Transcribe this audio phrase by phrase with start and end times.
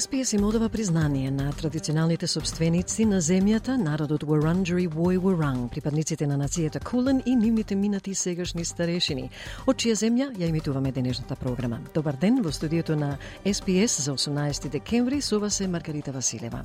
[0.00, 6.36] СПС им одава признание на традиционалните собственици на земјата, народот Wurundjeri Woi Wurrung, припадниците на
[6.38, 9.30] нацијата Кулен и нивните минати и сегашни старешини,
[9.66, 11.80] од чија земја ја имитуваме денешната програма.
[11.94, 16.62] Добар ден во студиото на СПС за 18 декември, со вас е Маргарита Василева.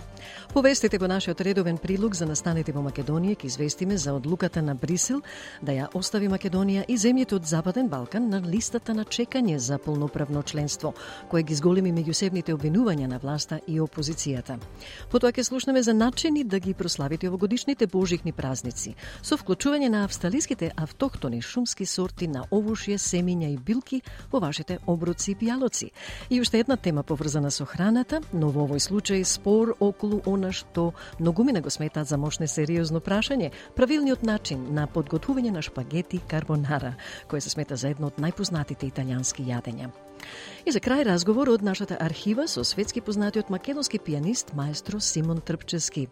[0.53, 5.21] Повестите го нашиот редовен прилог за настаните во Македонија ќе известиме за одлуката на Брисел
[5.61, 10.43] да ја остави Македонија и земјите од Западен Балкан на листата на чекање за полноправно
[10.43, 10.93] членство,
[11.31, 14.59] кој ги зголеми меѓусебните обвинувања на власта и опозицијата.
[15.11, 20.71] Потоа ќе слушнеме за начини да ги прославите овогодишните божихни празници, со вклучување на австралиските
[20.75, 24.01] автохтони шумски сорти на овошје, семиња и билки
[24.31, 25.91] во вашите оброци и пијалоци.
[26.29, 30.91] И уште една тема поврзана со храната, но во овој случај спор околу она што
[31.19, 36.95] многумина го сметаат за мошне сериозно прашање, правилниот начин на подготвување на шпагети карбонара,
[37.29, 40.12] кој се смета за едно од најпознатите италијански јадења.
[40.65, 46.07] И за крај разговор од нашата архива со светски познатиот македонски пианист маестро Симон Трпчески.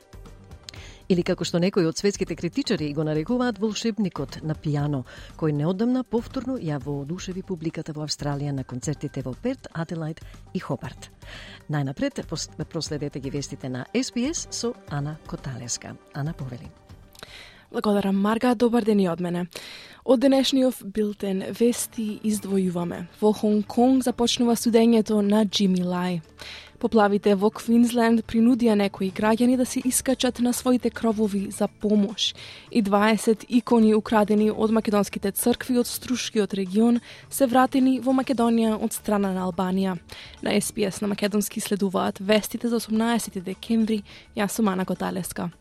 [1.12, 5.04] Или како што некои од светските критичари го нарекуваат волшебникот на пијано,
[5.40, 10.24] кој неодамна повторно ја воодушеви публиката во Австралија на концертите во Перт, Аделајд
[10.54, 11.10] и Хобарт.
[11.70, 12.24] Најнапред
[12.64, 15.98] проследете ги вестите на SBS со Ана Коталеска.
[16.14, 16.81] Ана Повели.
[17.72, 18.56] Благодарам, Марга.
[18.56, 19.46] Добар ден и од мене.
[20.04, 23.06] Од денешниот билтен вести издвојуваме.
[23.22, 26.20] Во Хонг Конг започнува судењето на Джими Лај.
[26.82, 32.34] Поплавите во Квинсленд принудија некои граѓани да се искачат на своите кровови за помош.
[32.72, 38.92] И 20 икони украдени од македонските цркви од Струшкиот регион се вратени во Македонија од
[38.92, 39.96] страна на Албанија.
[40.42, 44.02] На СПС на македонски следуваат вестите за 18 декември.
[44.36, 45.52] Јас сум Ана Коталеска.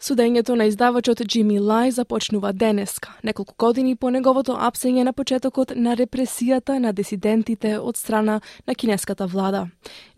[0.00, 5.96] Судењето на издавачот Джими Лај започнува денеска, неколку години по неговото апсење на почетокот на
[5.98, 9.66] репресијата на дисидентите од страна на кинеската влада.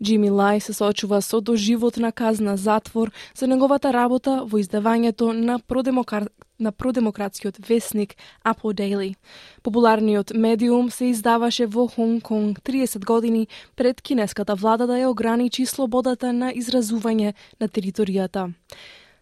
[0.03, 6.29] Джими Лај се соочува со доживотна казна затвор за неговата работа во издавањето на продемокар
[6.59, 8.15] на продемократскиот вестник
[8.45, 9.15] Apple Daily.
[9.63, 15.65] Популарниот медиум се издаваше во Хонг Конг 30 години пред кинеската влада да ја ограничи
[15.65, 18.53] слободата на изразување на територијата.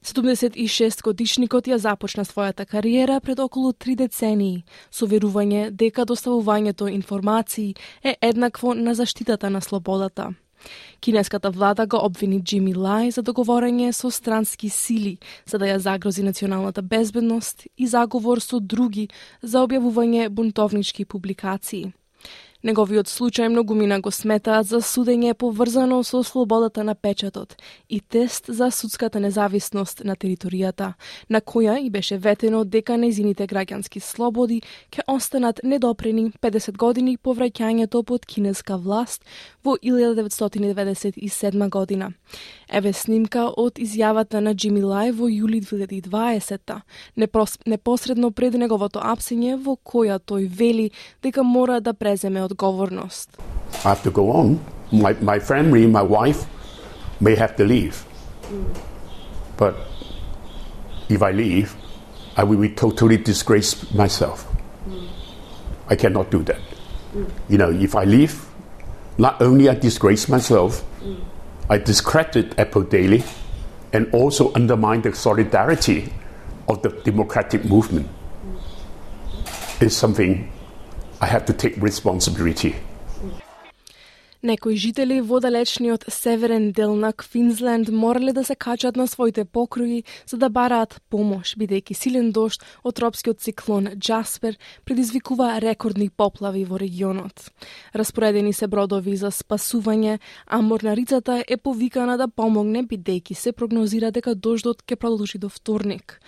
[0.03, 7.75] 76 годишникот ја започна својата кариера пред околу три децении, со верување дека доставувањето информации
[8.03, 10.33] е еднакво на заштитата на слободата.
[10.99, 16.23] Кинеската влада го обвини Джими Лај за договорење со странски сили за да ја загрози
[16.23, 19.09] националната безбедност и заговор со други
[19.41, 21.93] за објавување бунтовнички публикации.
[22.59, 27.55] Неговиот случај многумина го сметаат за судење поврзано со слободата на печатот
[27.89, 30.93] и тест за судската независност на територијата,
[31.29, 34.59] на која и беше ветено дека незините граѓански слободи
[34.91, 39.23] ќе останат недопрени 50 години по враќањето под кинеска власт
[39.63, 42.11] во 1997 година.
[42.67, 46.81] Еве снимка од изјавата на Джими Лај во јули 2020
[47.65, 50.91] непосредно пред неговото апсење во која тој вели
[51.23, 53.29] дека мора да преземе odgovornost.
[53.85, 54.59] I have to go on.
[54.91, 56.45] My, my family, my wife
[57.19, 58.03] may have to leave.
[59.57, 59.75] But
[61.09, 61.75] if I leave,
[62.35, 64.47] I will be totally disgrace myself.
[65.89, 66.59] I cannot do that.
[67.49, 68.45] You know, if I leave,
[69.17, 70.83] not only I disgrace myself,
[71.69, 73.23] I discredit Apple Daily
[73.93, 76.13] and also undermine the solidarity
[76.67, 78.07] of the democratic movement.
[79.81, 80.51] It's something
[81.21, 82.73] I have to take responsibility.
[84.41, 90.03] Некои жители во далечниот северен дел на Квинсленд морале да се качат на своите покруги
[90.27, 94.55] за да бараат помош, бидејќи силен дошт од тропскиот циклон Джаспер
[94.85, 97.51] предизвикува рекордни поплави во регионот.
[97.93, 104.35] Распоредени се бродови за спасување, а морнарицата е повикана да помогне бидејќи се прогнозира дека
[104.35, 106.21] дождот ќе продолжи до вторник.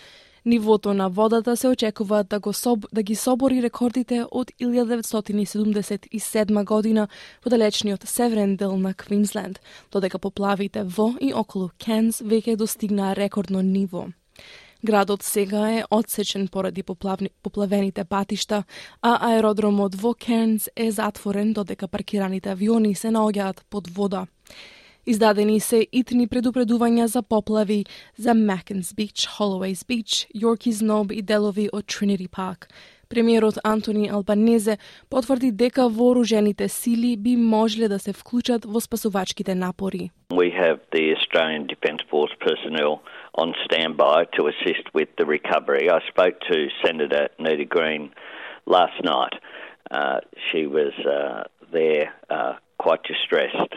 [0.45, 7.07] Нивото на водата се очекува да, го соб, да ги собори рекордите од 1977 година
[7.45, 9.59] во далечниот северен дел на Квинсленд,
[9.91, 14.07] додека поплавите во и околу Кенс веќе достигнаа рекордно ниво.
[14.83, 18.63] Градот сега е одсечен поради поплавни, поплавените патишта,
[19.01, 24.25] а аеродромот во Кернс е затворен додека паркираните авиони се наоѓаат под вода.
[25.05, 27.85] Издадени се итни предупредувања за поплави
[28.21, 32.69] за Маккенс Бич, Holloway's Бич, Yorkie's Knob и делови од Trinity Park.
[33.09, 34.77] Премиерот Антони Албанезе
[35.09, 40.11] потврди дека вооружените сили би можеле да се вклучат во спасувачките напори.
[40.29, 43.01] We have the Australian Defence Force personnel
[43.33, 45.89] on standby to assist with the recovery.
[45.89, 48.03] I spoke to Senator Nita Green
[48.67, 49.33] last night.
[49.91, 51.43] Uh, she was uh,
[51.73, 53.73] there uh, quite distressed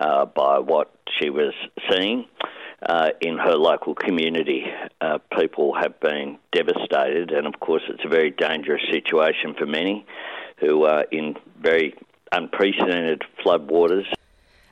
[0.00, 1.54] uh, by what she was
[1.90, 2.26] seeing
[2.88, 4.64] uh, in her local community.
[5.00, 10.04] Uh, people have been devastated, and of course, it's a very dangerous situation for many
[10.58, 11.94] who are in very
[12.32, 14.06] unprecedented flood waters.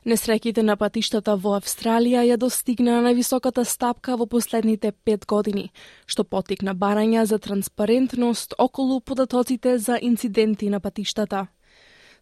[0.05, 5.71] Несреќите на патиштата во Австралија ја достигнаа највисоката стапка во последните пет години,
[6.05, 11.47] што потикна барања за транспарентност околу податоците за инциденти на патиштата.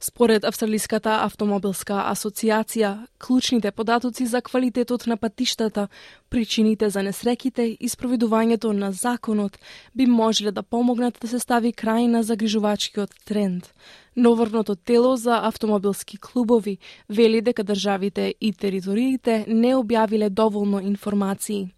[0.03, 5.85] Според Австралиската автомобилска асоциација, клучните податоци за квалитетот на патиштата,
[6.31, 9.59] причините за несреките и спроведувањето на законот
[9.95, 13.71] би можеле да помогнат да се стави крај на загрижувачкиот тренд.
[14.17, 16.79] Новорното тело за автомобилски клубови
[17.09, 21.71] вели дека државите и териториите не објавиле доволно информации.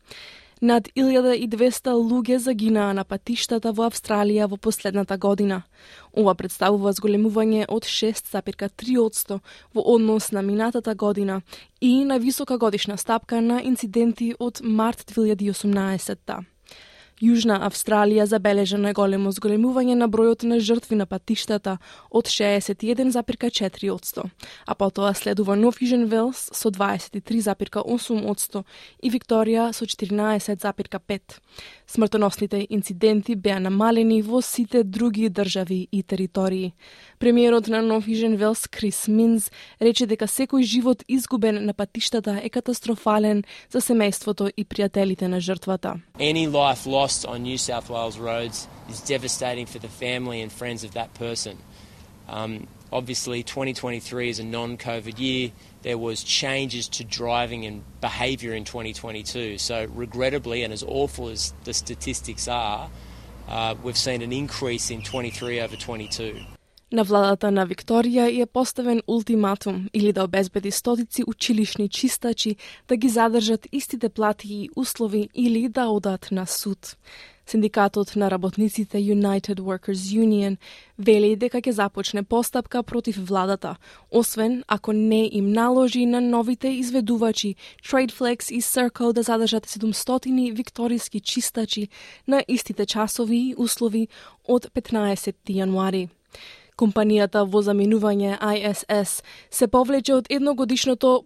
[0.60, 5.62] Над 1200 луѓе загинаа на патиштата во Австралија во последната година.
[6.12, 9.40] Ова представува зголемување од 6,3%
[9.74, 11.42] во однос на минатата година
[11.80, 16.53] и на висока годишна стапка на инциденти од март 2018 -та.
[17.25, 21.79] Јужна Австралија забележана е големо зголемување на бројот на жртви на патиштата
[22.11, 24.25] од 61,4%,
[24.67, 28.65] а потоа следува Нов Јужен Велс со 23,8%
[29.03, 31.41] и Викторија со 14,5%.
[31.86, 36.75] Смртоносните инциденти беа намалени во сите други држави и територии.
[37.19, 39.50] Премиерот на Нов Южен Велс Крис Минз
[39.81, 46.00] рече дека секој живот изгубен на патиштата е катастрофален за семејството и пријателите на жртвата.
[46.19, 50.84] Any life lost on New South Wales roads is devastating for the family and friends
[50.84, 51.56] of that person.
[52.28, 55.50] Um, obviously 2023 is a non-COVID year.
[55.84, 59.58] There was changes to driving and behaviour in 2022.
[59.58, 62.88] So regrettably, and as awful as the statistics are,
[63.48, 66.46] uh, we've seen an increase in 23 over 22.
[66.92, 72.56] На владата на Викторија е поставен ултиматум или да обезбеди стотици училишни чистачи
[72.88, 76.96] да ги задржат истите плати и услови или да одат на суд.
[77.46, 80.56] Синдикатот на работниците United Workers Union
[80.99, 83.76] вели дека ќе започне постапка против владата,
[84.11, 87.55] освен ако не им наложи на новите изведувачи
[87.85, 91.88] Tradeflex и Circle да задржат 700 викториски чистачи
[92.26, 94.08] на истите часови и услови
[94.49, 96.08] од 15 јануари.
[96.76, 101.25] Компанијата во заминување ISS се повлече од едногодишното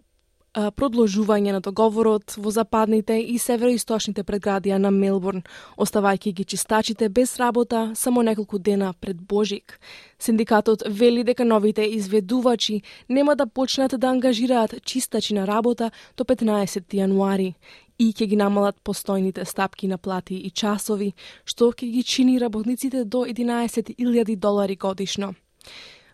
[0.53, 5.43] продолжување на договорот во западните и североисточните предградија на Мелбурн,
[5.77, 9.79] оставајќи ги чистачите без работа само неколку дена пред Божик.
[10.19, 16.81] Синдикатот вели дека новите изведувачи нема да почнат да ангажираат чистачи на работа до 15
[16.93, 17.53] јануари
[17.99, 21.13] и ќе ги намалат постојните стапки на плати и часови,
[21.45, 25.33] што ќе ги чини работниците до 11.000 долари годишно.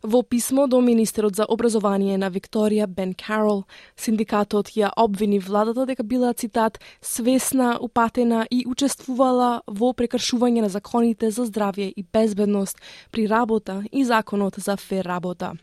[0.06, 3.64] Во писмо до министерот за образование на Викторија Бен Карол,
[3.98, 11.32] синдикатот ја обвини владата дека била цитат свесна, упатена и учествувала во прекршување на законите
[11.32, 12.78] за здравје и безбедност
[13.12, 15.54] при работа и законот за фер работа.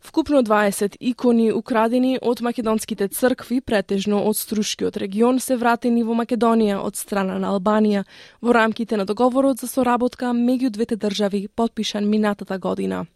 [0.00, 6.82] Вкупно 20 икони украдени од македонските цркви, претежно од Струшкиот регион, се вратени во Македонија
[6.82, 8.04] од страна на Албанија
[8.42, 13.06] во рамките на договорот за соработка меѓу двете држави подпишан минатата година.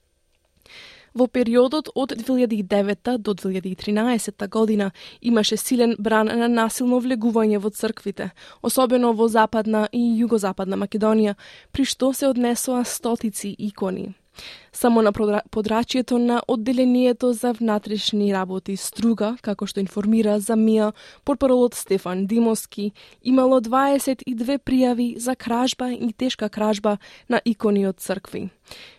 [1.14, 4.90] Во периодот од 2009 до 2013 година
[5.20, 11.36] имаше силен бран на насилно влегување во црквите, особено во Западна и Југозападна Македонија,
[11.70, 14.14] при што се однесоа стотици икони.
[14.72, 20.92] Само на подрачјето на одделението за внатрешни работи Струга, како што информира за МИА,
[21.24, 26.98] порпаролот Стефан Димоски, имало 22 пријави за кражба и тешка кражба
[27.28, 28.50] на икони од цркви.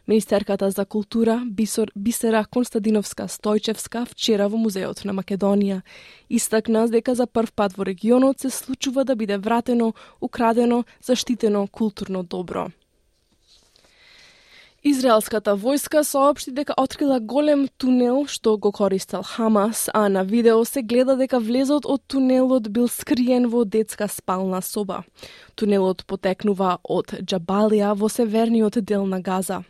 [0.07, 5.81] Министерката за култура Бисор, Бисера Константиновска Стојчевска вчера во Музеот на Македонија
[6.29, 12.23] истакна дека за прв пат во регионот се случува да биде вратено, украдено, заштитено културно
[12.23, 12.69] добро.
[14.85, 20.83] Израелската војска соопшти дека открила голем тунел што го користел Хамас, а на видео се
[20.83, 25.01] гледа дека влезот од тунелот бил скриен во детска спална соба.
[25.55, 29.63] Тунелот потекнува од Джабалија во северниот дел на Газа.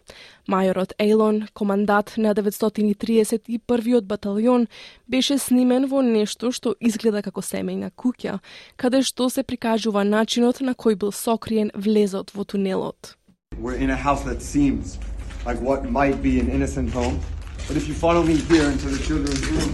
[0.52, 4.68] Мајорот Ейлон, командат на 931 баталион,
[5.08, 8.42] беше снимен во нешто што изгледа како семејна куќа,
[8.76, 13.16] каде што се прикажува начинот на кој бил сокриен влезот во тунелот.
[13.60, 15.00] We're in a house that seems
[15.46, 17.20] like what might be an innocent home.
[17.68, 19.74] But if you follow me here into the children's room,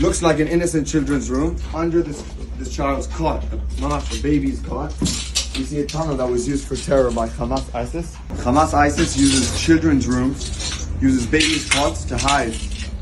[0.00, 1.56] looks like an innocent children's room.
[1.74, 2.22] Under this
[2.58, 3.44] this child's cot,
[3.78, 7.72] not a baby's cot, we see a tunnel that was used for terror by Hamas
[7.72, 8.16] ISIS.
[8.42, 12.52] Hamas ISIS uses children's rooms, uses babies' cots to hide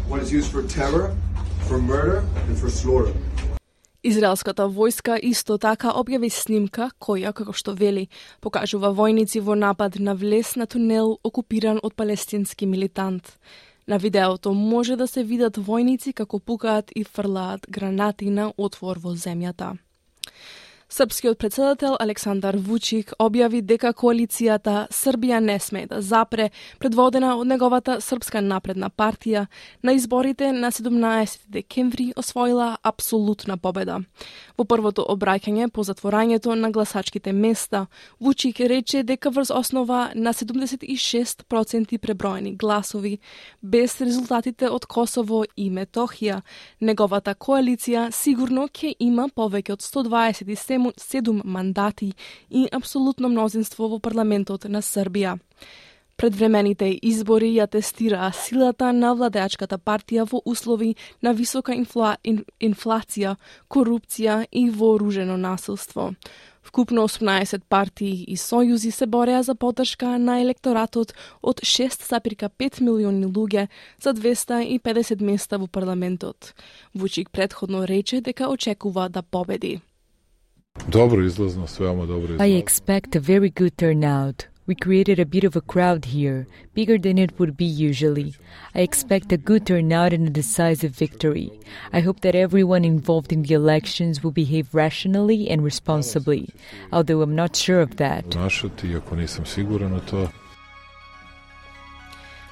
[0.09, 1.17] what is used for terror,
[1.69, 3.15] for murder, and for slaughter.
[4.07, 8.05] Израелската војска исто така објави снимка која, како што вели,
[8.39, 13.33] покажува војници во напад на влез на тунел окупиран од палестински милитант.
[13.91, 19.17] На видеото може да се видат војници како пукаат и фрлаат гранати на отвор во
[19.19, 19.75] земјата.
[20.89, 27.97] Српскиот председател Александар Вучик објави дека коалицијата Србија не сме да запре, предводена од неговата
[28.01, 29.49] Српска напредна партија,
[29.83, 33.99] на изборите на 17 декември освоила апсолутна победа.
[34.57, 37.89] Во првото обраќање по затворањето на гласачките места,
[38.21, 43.19] Вучик рече дека врз основа на 76% преброени гласови,
[43.61, 46.43] без резултатите од Косово и Метохија,
[46.81, 52.15] неговата коалиција сигурно ќе има повеќе од 127 седум мандати
[52.51, 55.39] и апсолутно мнозинство во парламентот на Србија.
[56.17, 62.17] Предвремените избори ја тестираа силата на владеачката партија во услови на висока инфла...
[62.61, 63.37] инфлација,
[63.69, 66.15] корупција и вооружено насилство.
[66.67, 73.69] Вкупно 18 партии и сојузи се бореа за поддршка на електоратот од 6,5 милиони луѓе
[74.01, 76.55] за 250 места во парламентот.
[76.95, 79.81] Вучик предходно рече дека очекува да победи.
[82.40, 84.48] I expect a very good turnout.
[84.68, 88.36] We created a bit of a crowd here, bigger than it would be usually.
[88.74, 91.52] I expect a good turnout and a decisive victory.
[91.92, 96.50] I hope that everyone involved in the elections will behave rationally and responsibly,
[96.92, 98.26] although I'm not sure of that.
[98.36, 100.28] Našati, iako nisam siguran u to.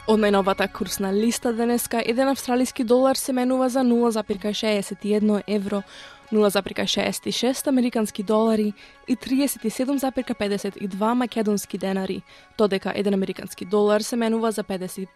[0.08, 5.84] Од најновата курсна листа денеска, еден австралиски долар се менува за 0,61 евро,
[6.33, 8.73] 0,66 американски долари
[9.09, 12.23] и 37,52 македонски денари,
[12.59, 15.07] додека 1 американски долар се менува за 55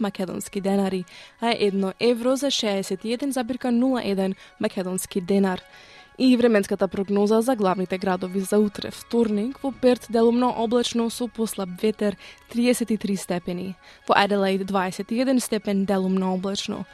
[0.00, 1.04] македонски денари,
[1.40, 5.60] а 1 евро за 61,01 македонски денар.
[6.18, 11.68] И временската прогноза за главните градови за утре вторник во Перт делумно облачно со послаб
[11.82, 12.16] ветер
[12.54, 13.74] 33 степени,
[14.08, 16.84] во Аделаид 21 степен делумно облачно,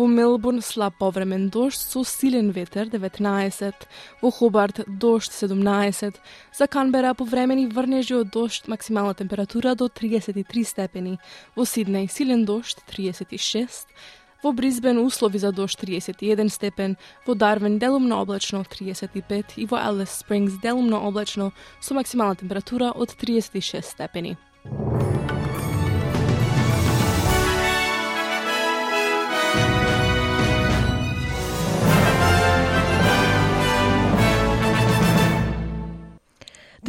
[0.00, 3.74] во Мелбурн слаб повремен дожд со силен ветер 19,
[4.22, 6.14] во Хобарт дожд 17,
[6.58, 11.18] за Канбера повремени врнежи од дожд максимална температура до 33 степени,
[11.54, 13.88] во Сиднеј силен дожд 36,
[14.42, 20.08] Во Бризбен услови за дожд 31 степен, во Дарвин делумно облачно 35 и во Алис
[20.08, 24.38] Спрингс делумно облачно со максимална температура од 36 степени.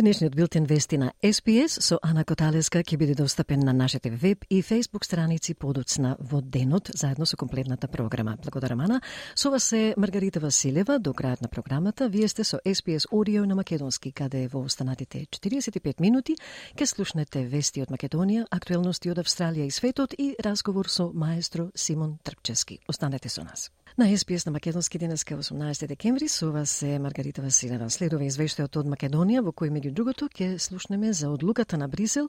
[0.02, 4.64] Денешниот билтен вести на SPS со Ана Коталеска ќе биде достапен на нашите веб и
[4.64, 8.36] Facebook страници подоцна во денот, заедно со комплетната програма.
[8.42, 9.02] Благодарам, Ана.
[9.36, 10.98] Со вас е Маргарита Василева.
[11.00, 16.02] До крајот на програмата, вие сте со SPS Audio на Македонски, каде во останатите 45
[16.02, 16.36] минути
[16.76, 22.18] ќе слушнете вести од Македонија, актуелности од Австралија и светот и разговор со маестро Симон
[22.24, 22.80] Трпчески.
[22.88, 23.70] Останете со нас.
[24.02, 27.86] На СПС на Македонски денеска 18 декември со вас е Маргарита Василева.
[27.90, 32.26] Следува извештајот од Македонија во кој меѓу другото ќе слушнеме за одлуката на Брисел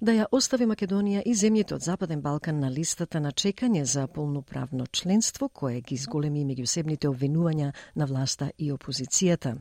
[0.00, 4.86] да ја остави Македонија и земјите од Западен Балкан на листата на чекање за полноправно
[4.86, 9.56] членство кое ги изголеми меѓусебните обвинувања на власта и опозицијата.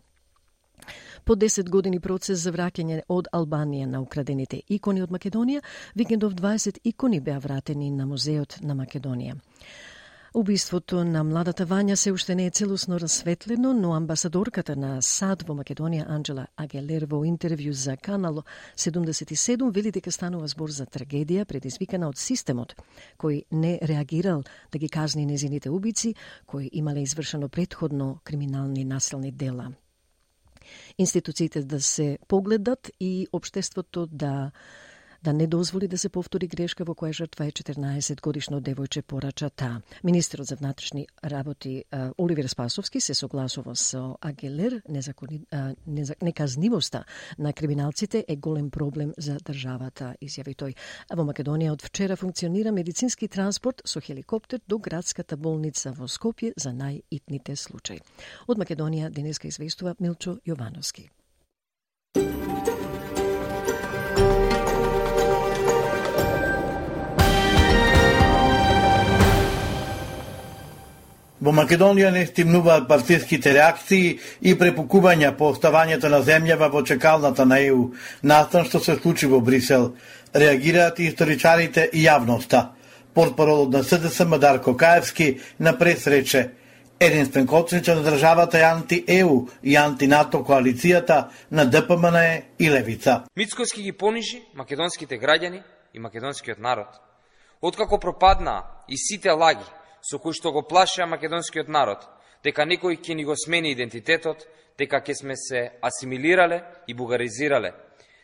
[1.26, 6.78] По 10 години процес за враќање од Албанија на украдените икони од Македонија, викендов 20
[6.84, 9.42] икони беа вратени на Музеот на Македонија.
[10.36, 15.56] Убиството на младата Вања се уште не е целосно расветлено, но амбасадорката на САД во
[15.56, 18.42] Македонија Анджела Агелер во интервју за Канал
[18.76, 22.76] 77 вели дека станува збор за трагедија предизвикана од системот
[23.18, 26.16] кој не реагирал да ги казни незините убици
[26.46, 29.72] кои имале извршено предходно криминални насилни дела.
[30.98, 34.52] Институциите да се погледат и обштеството да
[35.26, 39.50] да не дозволи да се повтори грешка во која жртва е 14 годишно девојче порача
[39.50, 39.82] та.
[40.04, 41.84] Министерот за внатрешни работи
[42.18, 45.42] Оливер Спасовски се согласува со Агелер, незакони,
[46.22, 47.04] неказнивоста
[47.40, 50.78] на криминалците е голем проблем за државата, изјави тој.
[51.10, 56.70] Во Македонија од вчера функционира медицински транспорт со хеликоптер до градската болница во Скопје за
[56.70, 58.00] најитните случаи.
[58.48, 61.10] Од Македонија денеска известува Милчо Јовановски.
[71.42, 77.60] Во Македонија не стимнуваат партиските реакции и препукувања по оставањето на земјава во чекалната на
[77.60, 77.90] ЕУ,
[78.24, 79.92] настан што се случи во Брисел.
[80.34, 82.72] Реагираат и историчарите и јавноста.
[83.14, 86.52] Портпаролот на СДСМ Мадарко Каевски на прес рече
[87.00, 92.18] Единствен коцнича на државата е анти-ЕУ и анти-НАТО коалицијата на ДПМН
[92.60, 93.24] и Левица.
[93.36, 95.64] Мицкоски ги понижи македонските граѓани
[95.94, 96.88] и македонскиот народ.
[97.62, 99.66] Откако пропадна и сите лаги
[100.06, 102.06] со кој што го плашеа македонскиот народ,
[102.44, 104.46] дека некој ќе ни го смени идентитетот,
[104.78, 107.74] дека ќе сме се асимилирале и бугаризирале.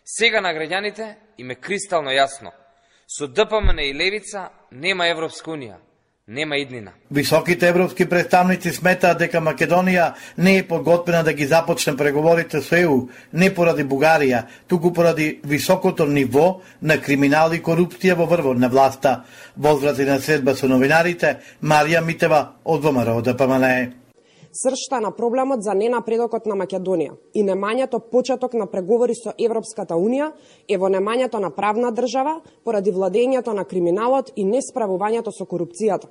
[0.05, 2.51] Сега на граѓаните им е кристално јасно.
[3.07, 5.79] Со ДПМН и Левица нема Европска Унија,
[6.31, 6.91] нема иднина.
[7.11, 13.09] Високите европски представници сметаат дека Македонија не е подготвена да ги започне преговорите со ЕУ,
[13.33, 19.23] не поради Бугарија, туку поради високото ниво на криминал и корупција во врвот на власта.
[19.57, 24.01] Возврати на средба со новинарите, Марија Митева од ВМРО ДПМН
[24.53, 30.31] сршта на проблемот за ненапредокот на Македонија и немањето почеток на преговори со Европската Унија
[30.67, 36.07] е во немањето на правна држава поради владењето на криминалот и несправувањето со корупцијата.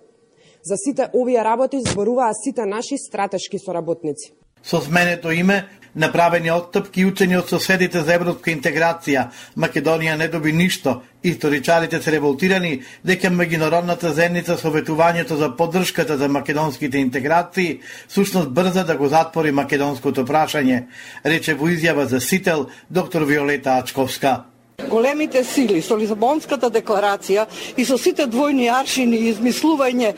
[0.63, 4.33] За сите овие работи зборуваа сите наши стратешки соработници.
[4.63, 9.31] Со сменето име направени отстапки и учени од соседите за европска интеграција.
[9.57, 11.01] Македонија не доби ништо.
[11.25, 18.85] Историчарите се револтирани дека меѓународната заедница со ветувањето за поддршката за македонските интеграции сушност брза
[18.85, 20.87] да го затвори македонското прашање,
[21.25, 24.45] рече во изјава за Сител доктор Виолета Ачковска
[24.89, 27.47] големите сили со Лизабонската декларација
[27.77, 30.15] и со сите двојни аршини и измислување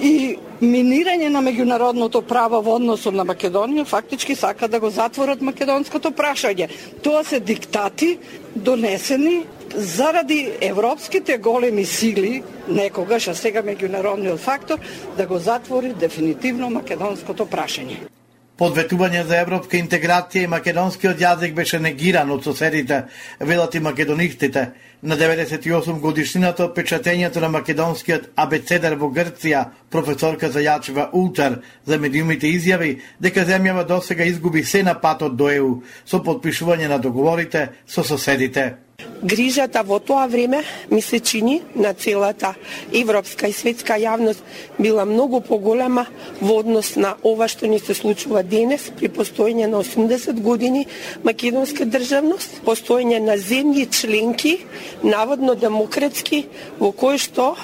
[0.00, 6.10] и минирање на меѓународното право во односот на Македонија фактички сака да го затворат македонското
[6.10, 6.68] прашање.
[7.02, 8.18] Тоа се диктати
[8.54, 14.78] донесени заради европските големи сили, некогаш, а сега меѓународниот фактор,
[15.16, 18.13] да го затвори дефинитивно македонското прашање.
[18.54, 23.00] Подветување за европска интеграција и македонскиот јазик беше негиран од соседите,
[23.40, 24.68] велат и македонистите.
[25.02, 32.46] На 98 годишнината од печатењето на македонскиот абецедар во Грција, професорка Зајачева Ултер за медиумите
[32.46, 35.74] изјави дека земјава досега изгуби се на патот до ЕУ
[36.06, 38.83] со подпишување на договорите со соседите.
[39.24, 42.54] Грижата во тоа време ми се чини на целата
[42.92, 44.44] европска и светска јавност
[44.78, 46.04] била многу поголема
[46.42, 50.84] во однос на ова што ни се случува денес при постоење на 80 години
[51.24, 54.58] македонска државност, постоење на земји членки,
[55.02, 56.44] наводно демократски,
[56.78, 57.54] во кои што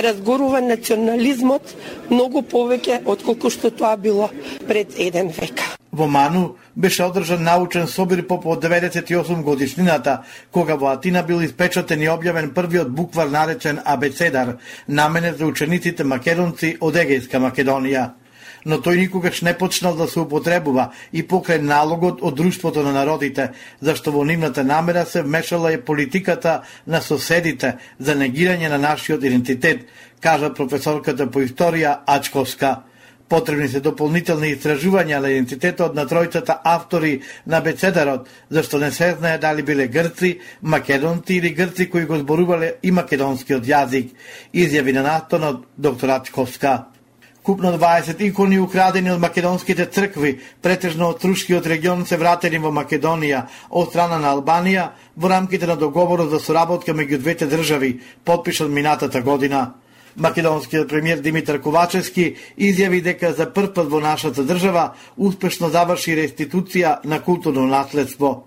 [0.00, 1.76] разгорува национализмот
[2.08, 4.32] многу повеќе отколку што тоа било
[4.64, 5.75] пред еден век.
[5.96, 12.10] Во Ману беше одржан научен собир по 98 годишнината, кога во Атина бил испечатен и
[12.12, 18.10] објавен првиот буквар наречен Абецедар, намене за учениците македонци од Егејска Македонија.
[18.66, 23.52] Но тој никогаш не почнал да се употребува и покрај налогот од Друштвото на народите,
[23.80, 29.88] зашто во нивната намера се вмешала и политиката на соседите за негирање на нашиот идентитет,
[30.20, 32.82] кажа професорката по историја Ачковска.
[33.28, 39.38] Потребни се дополнителни истражувања на идентитетот на тројцата автори на бецедарот, зашто не се знае
[39.42, 44.12] дали биле грци, македонци или грци кои го зборувале и македонскиот јазик,
[44.54, 46.84] изјави на настанот докторат Ковска.
[47.42, 53.44] Купно 20 икони украдени од македонските цркви, претежно од Трушкиот регион, се вратени во Македонија
[53.70, 59.22] од страна на Албанија во рамките на договорот за соработка меѓу двете држави, подпишан минатата
[59.22, 59.74] година.
[60.16, 67.00] Македонскиот премиер Димитар Ковачевски изјави дека за прв пат во нашата држава успешно заврши реституција
[67.04, 68.46] на културно наследство.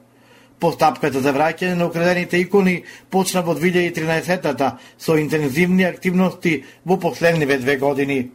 [0.60, 7.78] Постапката за враќање на украдените икони почна во 2013-та со интензивни активности во последниве две
[7.78, 8.32] години.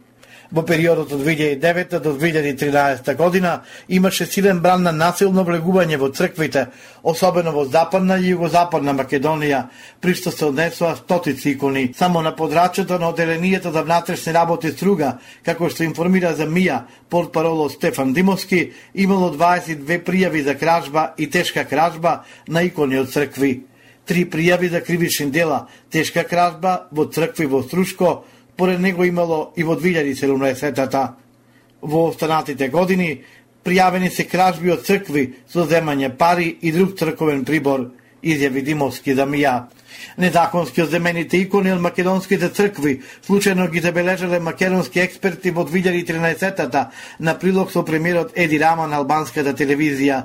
[0.51, 6.67] Во периодот од 2009 до 2013 година имаше силен бран на насилно влегување во црквите,
[7.03, 9.63] особено во западна и југозападна Македонија,
[10.01, 11.93] при што се однесува стотици икони.
[11.97, 17.69] Само на подрачето на оделението за внатрешни работи Струга, како што информира за МИА, портпароло
[17.69, 23.65] Стефан Димовски, имало 22 пријави за кражба и тешка кражба на икони од цркви.
[24.05, 28.21] Три пријави за кривични дела, тешка кражба во цркви во Струшко,
[28.57, 31.15] поред него имало и во 2017-та.
[31.81, 33.23] Во останатите години
[33.65, 37.89] пријавени се кражби од цркви со земање пари и друг црковен прибор,
[38.23, 39.55] изјави Димовски Дамија.
[40.17, 46.89] Незаконски оземените икони од македонските цркви случајно ги забележале македонски експерти во 2013-та
[47.19, 50.23] на прилог со премиерот Еди Рама на албанската телевизија.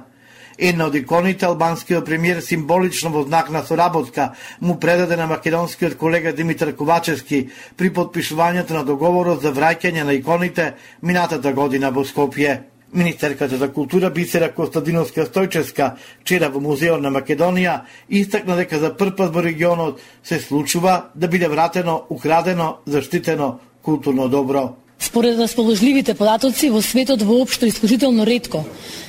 [0.61, 6.35] Една од иконите албанскиот премиер символично во знак на соработка му предаде на македонскиот колега
[6.37, 12.59] Димитар Ковачевски при подпишувањето на договорот за враќање на иконите минатата година во Скопје.
[12.93, 19.17] Министерката за култура Бисера Костадиновска Стојчевска вчера во Музеот на Македонија истакна дека за прв
[19.17, 24.77] пат во регионот се случува да биде вратено, украдено, заштитено културно добро.
[25.01, 28.65] Според расположливите податоци во светот воопшто исклучително ретко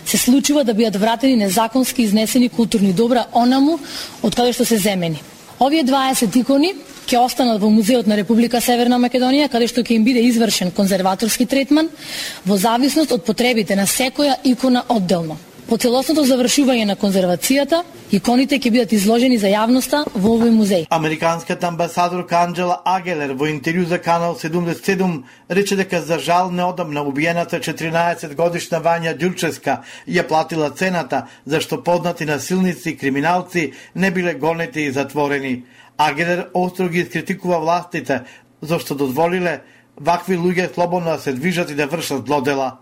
[0.05, 3.77] се случува да бидат вратени незаконски изнесени културни добра онаму
[4.23, 5.21] од каде што се земени.
[5.59, 6.73] Овие 20 икони
[7.05, 11.45] ќе останат во Музеот на Република Северна Македонија, каде што ќе им биде извршен конзерваторски
[11.45, 11.89] третман
[12.45, 15.37] во зависност од потребите на секоја икона одделно.
[15.71, 17.77] По целосното завршување на конзервацијата,
[18.11, 20.81] иконите ќе бидат изложени за јавноста во овој музеј.
[20.91, 27.61] Американската амбасадорка Анджела Агелер во интервју за Канал 77 рече дека за жал неодамна убиената
[27.63, 34.81] 14 годишна Вања Дјурческа ја платила цената зашто познати насилници и криминалци не биле гонети
[34.81, 35.63] и затворени.
[35.97, 38.21] Агелер остро ги критикува властите
[38.61, 39.61] зашто дозволиле
[39.95, 42.80] вакви луѓе слободно да се движат и да вршат злодела.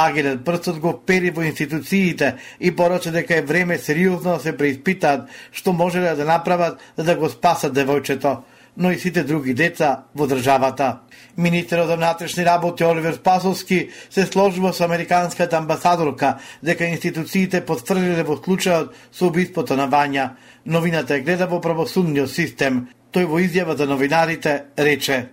[0.00, 5.28] Агелер прстот го пери во институциите и порача дека е време сериозно да се преиспитаат
[5.52, 8.38] што можеле да направат за да го спасат девојчето,
[8.76, 11.00] но и сите други деца во државата.
[11.36, 18.38] Министерот за внатрешни работи Оливер Спасовски се сложува со американската амбасадорка дека институциите потврдиле во
[18.40, 20.30] случајот со убиството на Вања.
[20.66, 22.88] Новината е гледа во правосудниот систем.
[23.12, 25.28] Тој во изјава за новинарите рече: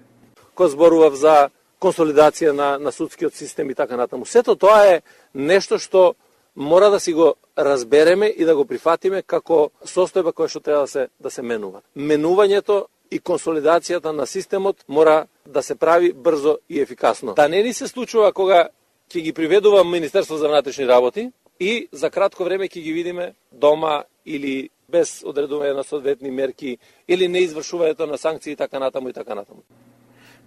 [0.56, 1.50] Ко зборував за
[1.82, 4.26] консолидација на, на судскиот систем и така натаму.
[4.26, 5.02] Сето тоа е
[5.34, 6.16] нешто што
[6.56, 10.88] мора да си го разбереме и да го прифатиме како состојба која што треба да
[10.88, 11.82] се да се менува.
[11.96, 17.34] Менувањето и консолидацијата на системот мора да се прави брзо и ефикасно.
[17.34, 18.70] Да не ни се случува кога
[19.10, 24.04] ќе ги приведува Министерство за внатрешни работи и за кратко време ќе ги видиме дома
[24.26, 29.36] или без одредување на соодветни мерки или неизвршувањето на санкции и така натаму и така
[29.36, 29.64] натаму.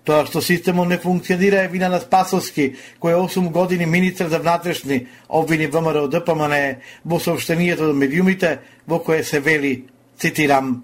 [0.05, 4.39] Тоа што системот не функционира е вина на Спасовски, кој е 8 години министр за
[4.39, 8.59] внатрешни обвини ВМРО ДПМН во сообщението до медиумите
[8.89, 9.85] во кое се вели,
[10.17, 10.83] цитирам,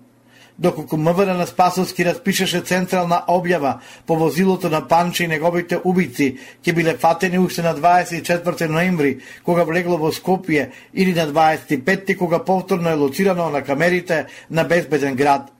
[0.59, 6.75] доколку МВР на Спасовски распишеше централна објава по возилото на Панче и неговите убици, ќе
[6.75, 12.91] биле фатени уште на 24 ноември, кога влегло во Скопје, или на 25 кога повторно
[12.91, 15.56] е лоцирано на камерите на безбеден град.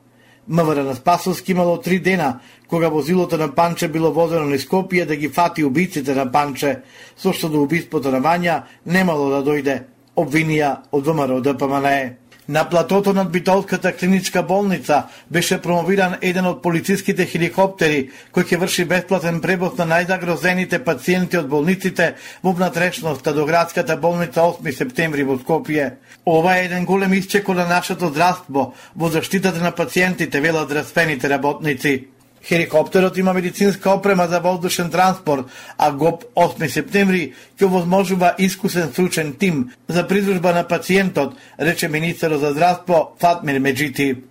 [0.49, 5.17] МВР на Спасовски имало три дена, кога возилото на Панче било возено на Скопје да
[5.17, 6.83] ги фати убиците на Панче,
[7.17, 9.83] со што до убиството на Вања немало да дојде
[10.17, 12.26] обвинија од ВМРО ДПМНЕ.
[12.49, 18.85] На платото над Битолската клиничка болница беше промовиран еден од полициските хеликоптери кој ќе врши
[18.87, 22.13] бесплатен превоз на најзагрозените пациенти од болниците
[22.47, 25.97] во внатрешноста до градската болница 8 септември во Скопје.
[26.27, 32.16] Ова е еден голем исчеко на нашето здравство во заштитата на пациентите, велат здравствените работници.
[32.49, 35.45] Хеликоптерот има медицинска опрема за воздушен транспорт,
[35.79, 42.41] а ГОП 8 септември ќе возможува искусен стручен тим за придружба на пациентот, рече министерот
[42.41, 44.23] за здравство Фатмир Меджити.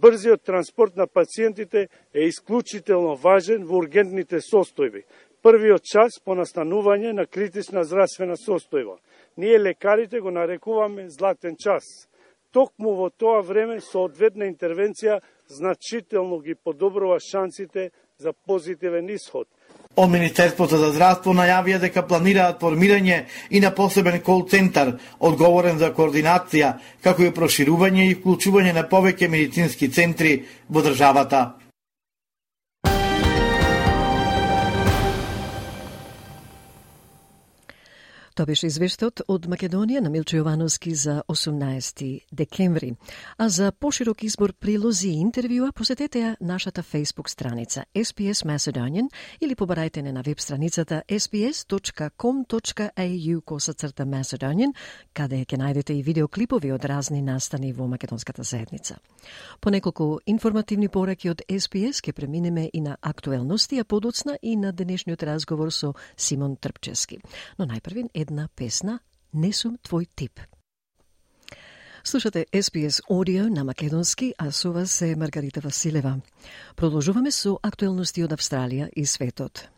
[0.00, 5.04] Брзиот транспорт на пациентите е исклучително важен во ургентните состојби.
[5.42, 8.96] Првиот час по настанување на критична здравствена состојба.
[9.36, 11.84] Ние лекарите го нарекуваме златен час.
[12.52, 19.46] Токму во тоа време соодветна интервенција значително ги подобрува шансите за позитивен исход.
[19.96, 25.90] Од Министерството за здравство најавија дека планираат формирање и на посебен кол центар, одговорен за
[25.94, 30.34] координација, како и проширување и вклучување на повеќе медицински центри
[30.68, 31.42] во државата.
[38.38, 42.94] Тоа беше извештот од Македонија на Милчо Јовановски за 18 декември.
[43.36, 49.08] А за поширок избор прилози и интервјуа посетете ја нашата Facebook страница SPS Macedonian
[49.40, 52.20] или побарајте не на веб страницата sps.com.au
[53.40, 54.72] косацрта Macedonian,
[55.12, 58.96] каде ќе најдете и видеоклипови од разни настани во македонската заедница.
[59.60, 64.72] По неколку информативни пораки од SPS ќе преминеме и на актуелности, а подоцна и на
[64.72, 67.18] денешниот разговор со Симон Трпчески.
[67.58, 69.00] Но најпрви една песна
[69.32, 70.40] «Не сум твој тип».
[72.04, 76.20] Слушате SPS Audio на Македонски, а со вас е Маргарита Василева.
[76.76, 79.68] Продолжуваме со актуелности од Австралија и светот.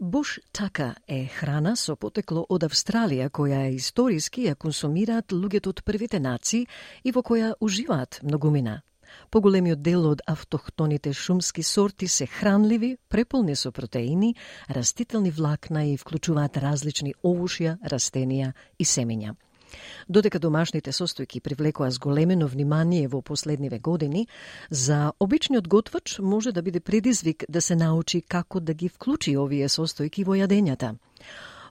[0.00, 5.82] Буш така е храна со потекло од Австралија која е историски ја консумираат луѓето од
[5.84, 6.66] првите нации
[7.04, 8.80] и во која уживаат многумина.
[9.30, 14.34] Поголемиот дел од автохтоните шумски сорти се хранливи, преполни со протеини,
[14.70, 19.36] растителни влакна и вклучуваат различни овушја, растенија и семења.
[20.08, 24.26] Додека домашните состојки привлекоа зголемено внимание во последниве години,
[24.70, 29.68] за обичниот готвач може да биде предизвик да се научи како да ги вклучи овие
[29.68, 30.96] состојки во јадењата.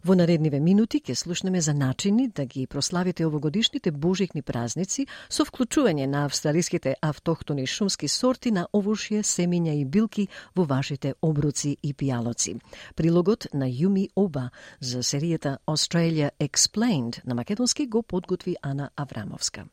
[0.03, 6.05] Во наредниве минути ќе слушнеме за начини да ги прославите овогодишните божикни празници со вклучување
[6.07, 12.59] на австралиските автохтони шумски сорти на овошје, семиња и билки во вашите обруци и пијалоци.
[12.95, 19.67] Прилогот на Јуми Оба за серијата Australia Explained на македонски го подготви Ана Аврамовска.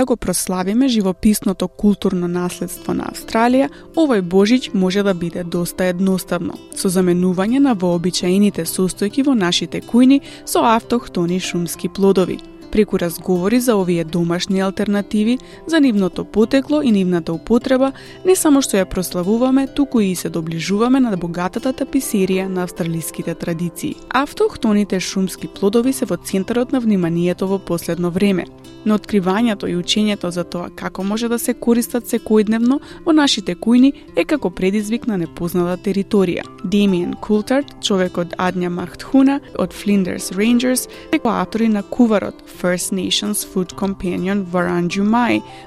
[0.00, 3.68] Да го прославиме живописното културно наследство на Австралија,
[4.00, 10.22] овој божиќ може да биде доста едноставно, со заменување на вообичаените состојки во нашите кујни
[10.46, 12.38] со автохтони шумски плодови–
[12.72, 17.92] преку разговори за овие домашни алтернативи, за нивното потекло и нивната употреба,
[18.26, 23.96] не само што ја прославуваме, туку и се доближуваме на богатата таписерија на австралиските традиции.
[24.10, 28.46] Автохтоните шумски плодови се во центарот на вниманието во последно време,
[28.84, 33.92] но откривањето и учењето за тоа како може да се користат секојдневно во нашите кујни
[34.16, 36.44] е како предизвик на непозната територија.
[36.64, 43.46] Демиен Култарт, човек од Адња Махтхуна, од Flinders Rangers, е автори на куварот First Nations
[43.54, 45.04] Food Companion Varanju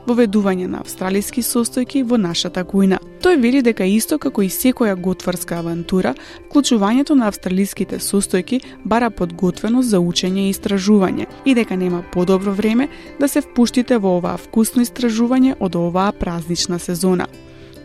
[0.08, 3.00] воведување на австралиски состојки во нашата кујна.
[3.22, 6.14] Тој вели дека исто како и секоја готварска авантура,
[6.50, 12.88] вклучувањето на австралиските состојки бара подготвеност за учење и истражување и дека нема подобро време
[13.20, 17.28] да се впуштите во оваа вкусно истражување од оваа празнична сезона.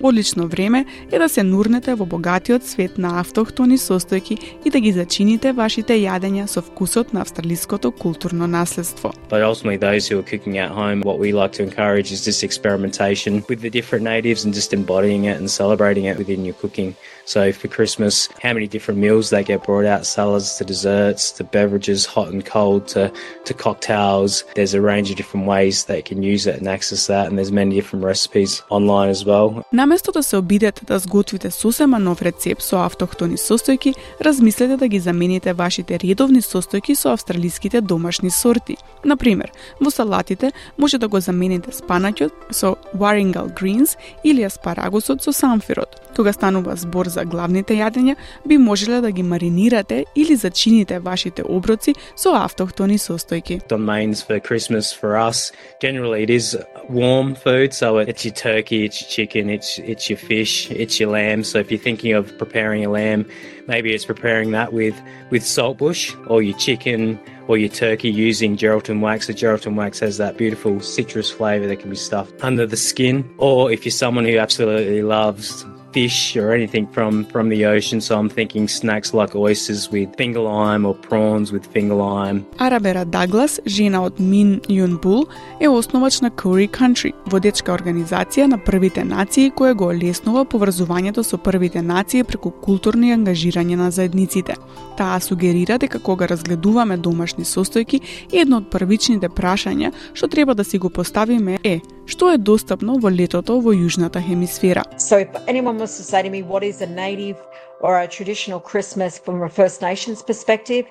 [0.02, 4.92] Одлично време е да се нурнете во богатиот свет на автохтони состојки и да ги
[4.92, 9.12] зачините вашите јадења со вкусот на австралиското културно наследство.
[9.30, 12.42] But ultimately those who are cooking at home, what we like to encourage is this
[12.42, 16.94] experimentation with the different natives and just embodying it and celebrating it within your cooking.
[17.34, 18.14] So for Christmas,
[18.44, 22.42] how many different meals they get brought out, salads to desserts to beverages, hot and
[22.42, 23.12] cold to,
[23.44, 24.44] to cocktails.
[24.54, 27.52] There's a range of different ways they can use it and access that and there's
[27.52, 29.62] many different recipes online as well.
[29.72, 34.98] Наместо да се обидете да сготвите сосема нов рецепт со автохтони состојки, размислете да ги
[34.98, 38.76] замените вашите редовни состојки со австралиските домашни сорти.
[39.04, 46.00] Например, во салатите може да го замените спанаќот со Warringal greens или аспарагусот со самфирот.
[46.16, 51.94] Кога станува збор за главните јадења, би можеле да ги маринирате или зачините вашите оброци
[52.16, 53.60] со автохтони состојки.
[53.70, 56.56] On mains for Christmas for us, generally it is
[56.88, 61.10] warm food, so it's your turkey, it's your chicken, it's it's your fish, it's your
[61.10, 61.44] lamb.
[61.44, 63.24] So if you're thinking of preparing a lamb,
[63.66, 64.96] maybe it's preparing that with
[65.30, 69.26] with saltbush or your chicken or your turkey using Geraldton wax.
[69.26, 73.28] The Geraldton wax has that beautiful citrus flavour that can be stuffed under the skin.
[73.38, 75.64] Or if you're someone who absolutely loves
[75.98, 78.00] fish or anything from, from the ocean.
[78.00, 82.38] So I'm thinking snacks like oysters with finger lime or prawns with finger lime.
[82.58, 85.26] Арабера Даглас, жена од Мин Юн Бул,
[85.60, 91.38] е основач на Curry Country, водечка организација на првите нации која го олеснува поврзувањето со
[91.38, 94.54] првите нации преку културни ангажирање на заедниците.
[94.96, 98.00] Таа сугерира дека кога разгледуваме домашни состојки,
[98.32, 103.10] едно од првичните прашања што треба да си го поставиме е што е достапно во
[103.12, 104.84] летото во јужната хемисфера.
[104.96, 107.36] So if anyone to say to me what is a native
[107.80, 110.86] or a traditional Christmas from a First Nations perspective,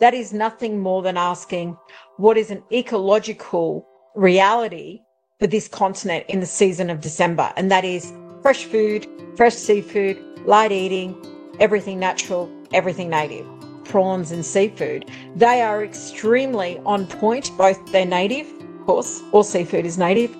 [0.00, 1.76] that is nothing more than asking
[2.16, 5.00] what is an ecological reality
[5.40, 10.22] for this continent in the season of December, and that is fresh food, fresh seafood,
[10.44, 11.16] light eating,
[11.60, 13.46] everything natural, everything native.
[13.84, 15.10] Prawns and seafood.
[15.36, 18.46] They are extremely on point, both they're native,
[18.80, 20.36] of course, all seafood is native,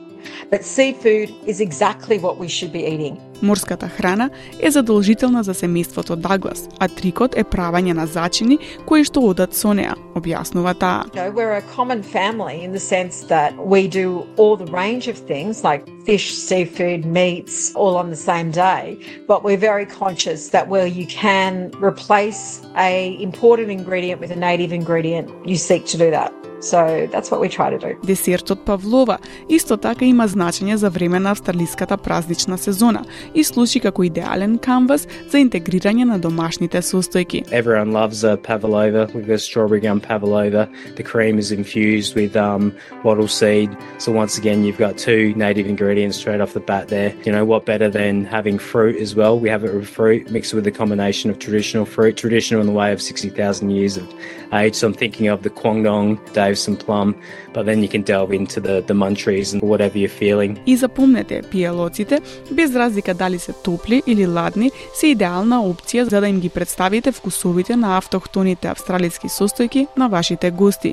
[0.51, 3.21] But seafood is exactly what we should be eating.
[3.43, 9.21] Морската храна е задолжителна за семејството Даглас, а трикот е правење на зачини кои што
[9.31, 11.05] одат со неа, објаснува таа.
[11.15, 15.09] You know, we're a common family in the sense that we do all the range
[15.09, 20.51] of things like fish, seafood, meats all on the same day, but we're very conscious
[20.51, 25.99] that where you can replace a imported ingredient with a native ingredient, you seek to
[25.99, 26.44] do that.
[26.64, 27.96] So that's what we try to do.
[28.04, 29.18] Десертот Павлова
[29.50, 35.08] исто така има значење за време на австралиската празнична сезона и служи како идеален канвас
[35.32, 37.48] за интегрирање на домашните состојки.
[37.52, 39.08] Everyone loves a pavlova.
[39.16, 40.68] We've got strawberry gum pavlova.
[40.98, 42.74] The cream is infused with um,
[43.04, 43.70] wattle seed.
[43.98, 47.14] So once again, you've got two native ingredients straight off the bat there.
[47.26, 49.40] You know, what better than having fruit as well?
[49.40, 52.74] We have it with fruit mixed with a combination of traditional fruit, traditional in the
[52.74, 54.06] way of 60,000 years of
[54.53, 54.75] age.
[54.75, 57.15] So I'm thinking of the Kwangdong, Dave some plum,
[57.53, 60.59] but then you can delve into the, the munchies and whatever you're feeling.
[60.67, 66.29] И запомнете, пијалоците, без разлика дали се топли или ладни, се идеална опција за да
[66.29, 70.93] им ги представите вкусовите на автохтоните австралиски состојки на вашите гости.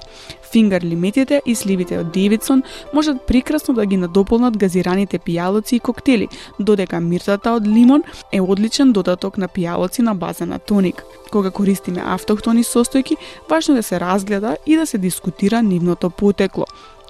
[0.51, 6.27] Фингер лимитите и сливите од Девидсон можат прекрасно да ги надополнат газираните пијалоци и коктели,
[6.59, 11.03] додека миртата од лимон е одличен додаток на пијалоци на база на тоник.
[11.31, 13.15] Кога користиме автохтони состојки,
[13.51, 16.65] важно да се разгледа и да се дискутира нивното потекло.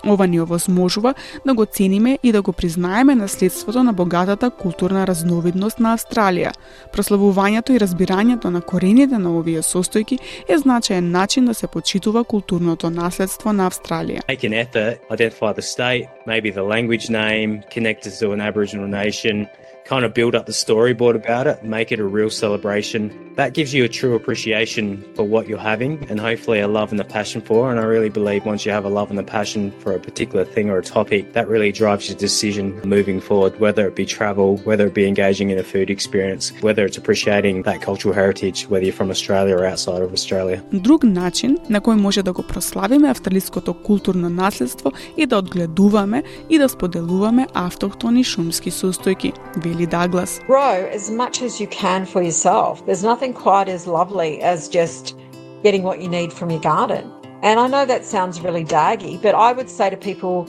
[0.08, 1.14] Ова ни овозможува
[1.46, 6.52] да го цениме и да го признаеме наследството на богатата културна разновидност на Австралија.
[6.94, 10.18] Прославувањето и разбирањето на корените на овие состојки
[10.50, 14.26] е значаен начин да се почитува културното наследство на Австралија.
[14.26, 19.46] Make an effort, identify the state, maybe the language name, connect to an Aboriginal nation,
[19.91, 23.35] kind of build up the storyboard about it, make it a real celebration.
[23.37, 27.01] That gives you a true appreciation for what you're having and hopefully a love and
[27.01, 27.71] a passion for.
[27.71, 30.45] And I really believe once you have a love and a passion for a particular
[30.45, 34.57] thing or a topic, that really drives your decision moving forward, whether it be travel,
[34.65, 38.85] whether it be engaging in a food experience, whether it's appreciating that cultural heritage, whether
[38.85, 40.63] you're from Australia or outside of Australia.
[40.73, 46.59] Друг начин на кој може да го прославиме австралиското културно наследство е да одгледуваме и
[46.59, 50.40] да споделуваме автохтони шумски состојки, вели Julie Douglas.
[50.46, 52.86] Grow as much as you can for yourself.
[52.86, 55.18] There's nothing quite as lovely as just
[55.64, 57.12] getting what you need from your garden.
[57.42, 60.48] And I know that sounds really daggy, but I would say to people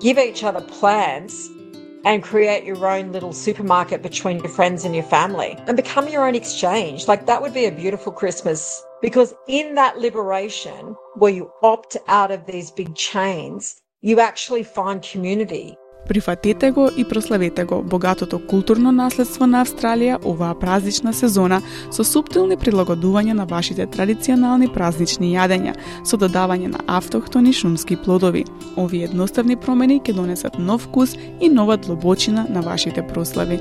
[0.00, 1.48] give each other plants
[2.04, 6.26] and create your own little supermarket between your friends and your family and become your
[6.26, 7.06] own exchange.
[7.06, 12.32] Like that would be a beautiful Christmas because in that liberation where you opt out
[12.32, 15.76] of these big chains, you actually find community
[16.08, 22.58] Прифатете го и прославете го богатото културно наследство на Австралија оваа празнична сезона со суптилни
[22.60, 25.72] прилагодувања на вашите традиционални празнични јадења,
[26.04, 28.44] со додавање на автохтони шумски плодови.
[28.76, 33.60] Овие едноставни промени ќе донесат нов вкус и нова длобочина на вашите прослави.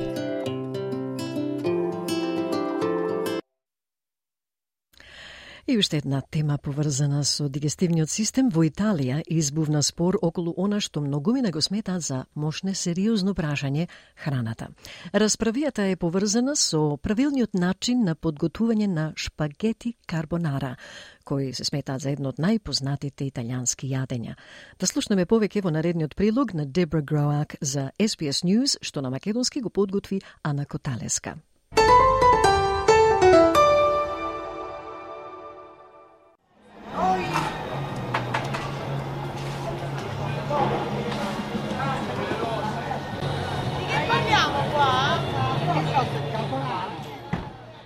[5.67, 10.99] И уште една тема поврзана со дигестивниот систем во Италија избувна спор околу она што
[10.99, 13.87] многумина го смета за мошне сериозно прашање
[14.19, 14.67] храната.
[15.13, 20.75] Расправијата е поврзана со правилниот начин на подготвување на шпагети карбонара,
[21.23, 24.35] кои се сметаат за едно од најпознатите италијански јадења.
[24.79, 29.61] Да слушнеме повеќе во наредниот прилог на Дебра Гроак за SBS News, што на македонски
[29.61, 31.39] го подготви Ана Коталеска.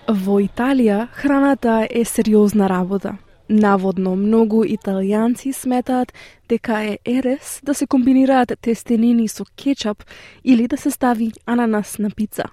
[0.07, 3.17] Во Италија храната е сериозна работа.
[3.49, 6.13] Наводно, многу италијанци сметаат
[6.47, 10.03] дека е ерес да се комбинираат тестенини со кетчап
[10.43, 12.43] или да се стави ананас на пица.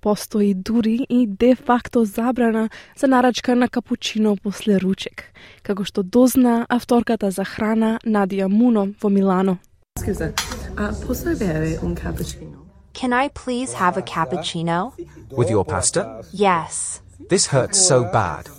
[0.00, 5.32] Постои дури и де факто забрана за нарачка на капучино после ручек,
[5.62, 9.58] како што дозна авторката за храна Надија Муно во Милано.
[10.00, 10.32] Scusa,
[10.76, 12.64] uh, posso avere un cappuccino?
[12.94, 14.92] Can I please have a cappuccino?
[15.30, 16.22] With your pasta?
[16.32, 17.00] Yes.
[17.28, 18.50] This hurts so bad.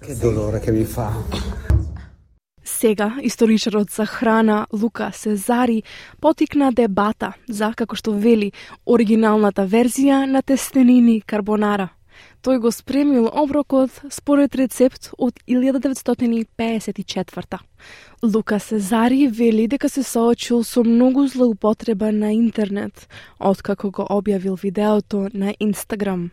[0.00, 1.12] Che dolore che mi fa.
[2.64, 5.82] Сега, историчарот за храна Лука Сезари
[6.20, 8.52] потикна дебата за, како што вели,
[8.86, 11.88] оригиналната верзија на тестенини карбонара.
[12.42, 17.58] Тој го спремил оброкот според рецепт од 1954.
[18.22, 25.28] Лука Сезари вели дека се соочил со многу злоупотреба на интернет, откако го објавил видеото
[25.34, 26.30] на Инстаграм.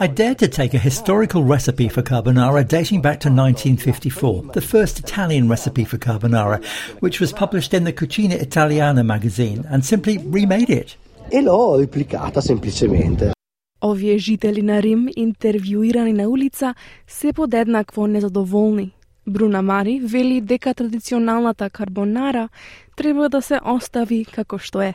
[0.00, 4.98] I dared to take a historical recipe for carbonara dating back to 1954, the first
[4.98, 6.60] Italian recipe for carbonara,
[7.00, 10.96] which was published in the Cucina Italiana magazine, and simply remade it.
[11.34, 13.32] E l'ho replicata semplicemente.
[13.80, 16.74] Овие жители на Рим, интервјуирани на улица,
[17.06, 18.94] се подеднакво незадоволни.
[19.26, 22.48] Бруна Мари вели дека традиционалната карбонара
[22.96, 24.94] треба да се остави како што е.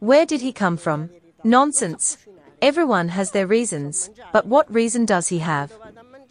[0.00, 1.08] Where did he come from?
[1.44, 2.16] Nonsense.
[2.60, 5.68] Everyone has their reasons, but what reason does he have?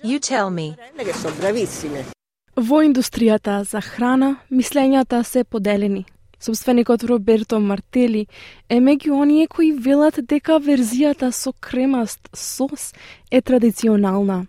[0.04, 0.76] You tell me.
[2.56, 6.06] Во индустријата за храна, мислењата се поделени.
[6.43, 8.27] Собственикот Роберто Мартели
[8.69, 12.93] е меѓу оние кои велат дека верзијата со кремаст сос
[13.31, 14.47] е традиционална.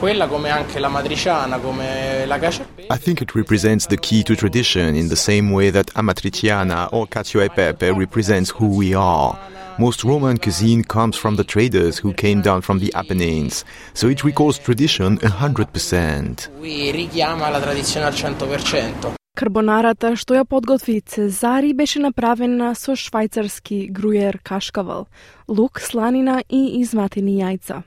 [0.00, 4.22] Quella come anche la matriciana, come la cacio e I think it represents the key
[4.22, 8.94] to tradition in the same way that amatriciana or cacio e pepe represents who we
[8.94, 9.32] are.
[9.78, 14.24] Most Roman cuisine comes from the traders who came down from the Apennines, so it
[14.24, 16.48] recalls tradition 100%.
[19.33, 25.07] Карбонарата што ја подготви Цезари беше направена со швајцарски грујер кашкавал,
[25.49, 27.79] лук, сланина и изматени јајца,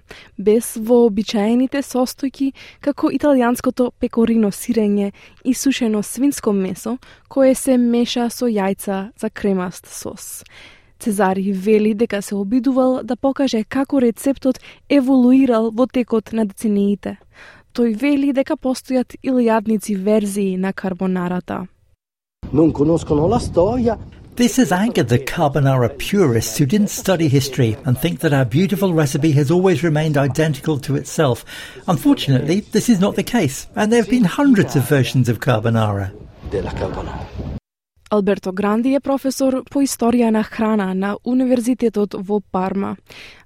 [0.43, 2.49] без вообичаените состојки
[2.83, 5.13] како италијанското пекорино сирење
[5.45, 6.97] и сушено свинско месо
[7.31, 10.43] кое се меша со јајца за кремаст сос.
[10.99, 14.59] Цезари вели дека се обидувал да покаже како рецептот
[14.91, 17.19] еволуирал во текот на децениите.
[17.76, 21.68] Тој вели дека постојат илјадници верзии на карбонарата.
[22.52, 23.98] Non conoscono la storia
[24.36, 28.94] This has angered the carbonara purists who didn't study history and think that our beautiful
[28.94, 31.46] recipe has always remained identical to itself.
[31.88, 36.12] Unfortunately, this is not the case, and there have been hundreds of versions of carbonara.
[38.11, 42.95] Алберто Гранди е професор по историја на храна на Универзитетот во Парма,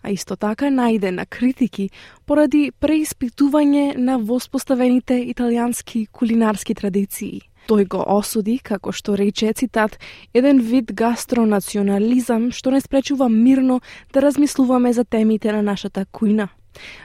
[0.03, 1.89] а исто така најде на критики
[2.27, 7.41] поради преиспитување на воспоставените италијански кулинарски традиции.
[7.73, 9.97] Тој го осуди, како што рече цитат,
[10.35, 13.81] еден вид гастронационализам што не спречува мирно
[14.13, 16.51] да размислуваме за темите на нашата кујна.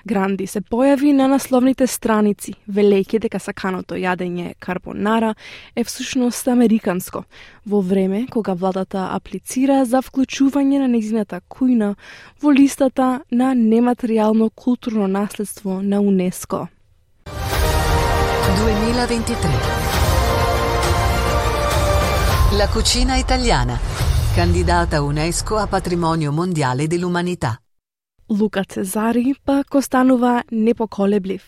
[0.06, 5.36] Гранди се појави на насловните страници, велејќи дека саканото јадење карбонара
[5.76, 7.24] е всушност американско,
[7.66, 11.96] во време кога владата аплицира за вклучување на незината кујна
[12.42, 16.68] во листата на нематеријално културно наследство на УНЕСКО.
[17.26, 19.86] 2023
[22.58, 23.78] La cucina italiana,
[24.34, 27.65] candidata UNESCO a patrimonio mondiale dell'umanità.
[28.30, 31.44] Лука Цезари пак останува непоколеблив.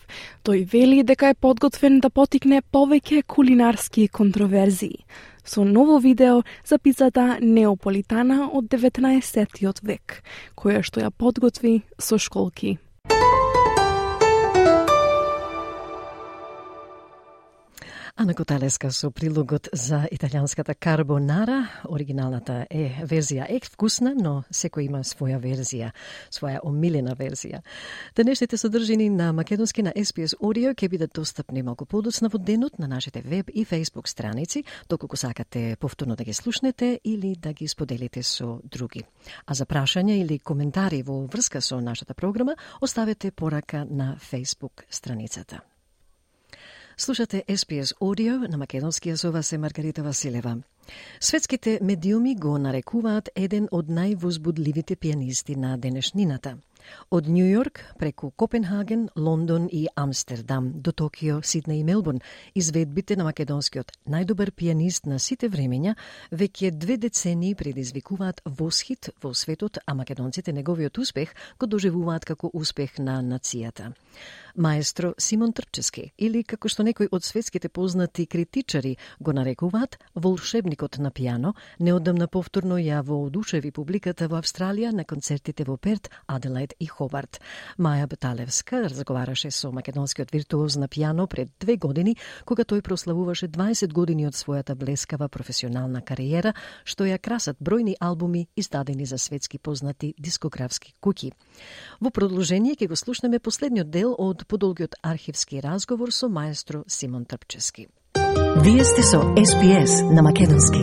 [0.45, 5.05] Тој вели дека е подготвен да потикне повеќе кулинарски контроверзии
[5.47, 10.23] со ново видео за пицата Неополитана од 19 век,
[10.55, 12.77] која што ја подготви со школки.
[18.19, 21.67] Ана Коталеска со прилогот за италијанската карбонара.
[21.85, 25.91] Оригиналната е верзија е вкусна, но секој има своја верзија,
[26.33, 27.61] своја омилена верзија.
[28.17, 32.87] Денешните содржини на македонски на SPS Audio ќе бидат достапни малку подоцна во денот на
[32.87, 38.23] нашите веб и Facebook страници, доколку сакате повторно да ги слушнете или да ги споделите
[38.23, 39.05] со други.
[39.45, 45.61] А за прашања или коментари во врска со нашата програма, оставете порака на Facebook страницата.
[46.99, 50.57] Слушате SPS Audio на македонски со вас е Маргарита Василева.
[51.19, 56.57] Светските медиуми го нарекуваат еден од највозбудливите пианисти на денешнината.
[57.11, 62.19] Од Нью Йорк преку Копенхаген, Лондон и Амстердам до Токио, Сиднеј и Мелбурн,
[62.55, 65.95] изведбите на македонскиот најдобар пианист на сите времења
[66.31, 72.97] веќе две децении предизвикуваат восхит во светот, а македонците неговиот успех го доживуваат како успех
[72.97, 73.93] на нацијата.
[74.57, 81.11] Маестро Симон Трпчески, или како што некои од светските познати критичари го нарекуваат волшебникот на
[81.13, 87.37] пијано, неодамна повторно ја воодушеви публиката во Австралија на концертите во Перт, Аделаид и Хобарт.
[87.77, 93.93] Маја Баталевска разговараше со македонскиот виртуоз на пијано пред две години, кога тој прославуваше 20
[93.93, 100.15] години од својата блескава професионална кариера, што ја красат бројни албуми издадени за светски познати
[100.17, 101.31] дискографски куки.
[102.01, 107.87] Во продолжение ќе го слушнеме последниот дел од подолгиот архивски разговор со маестро Симон Трпчески.
[108.63, 110.79] Вие сте со SPS на Македонски.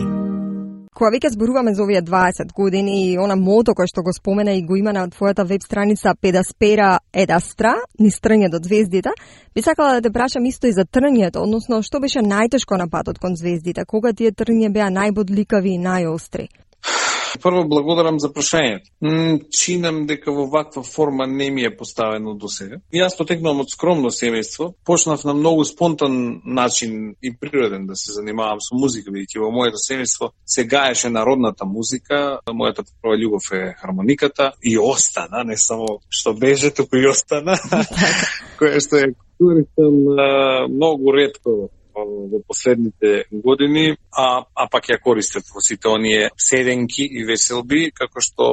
[0.95, 4.61] Кога веќе зборуваме за овие 20 години и она мото кое што го спомена и
[4.63, 9.11] го има на твојата веб страница Педаспера Едастра, ни стрње до звездите,
[9.55, 13.19] би сакала да те прашам исто и за трњето, односно што беше најтешко на патот
[13.19, 16.47] кон звездите, кога тие трње беа најбодликави и најостри?
[17.41, 18.89] Прво благодарам за прашањето.
[19.51, 22.79] Чинам дека во ваква форма не ми е поставено до сега.
[22.93, 28.61] Јас потекнувам од скромно семејство, почнав на многу спонтан начин и природен да се занимавам
[28.61, 34.53] со музика, бидејќи во моето семејство се гаеше народната музика, мојата прва љубов е хармониката
[34.63, 37.57] и остана, не само што беше, туку и остана,
[38.59, 39.95] која што е користам
[40.71, 47.23] многу ретко во последните години, а, а пак ја користат во сите оние седенки и
[47.25, 48.45] веселби, како што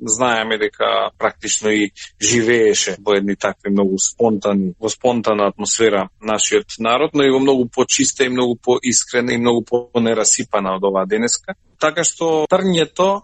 [0.00, 1.90] знаеме дека практично и
[2.20, 7.68] живееше во едни такви многу спонтани, во спонтана атмосфера нашиот народ, но и во многу
[7.68, 11.54] почиста и многу поискрена и многу понерасипана од оваа денеска.
[11.80, 13.22] Така што трњето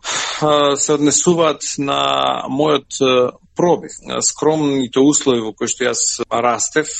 [0.76, 3.00] се однесуваат на мојот
[3.56, 3.96] пробив.
[4.20, 6.92] Скромните услови во кои што јас растев,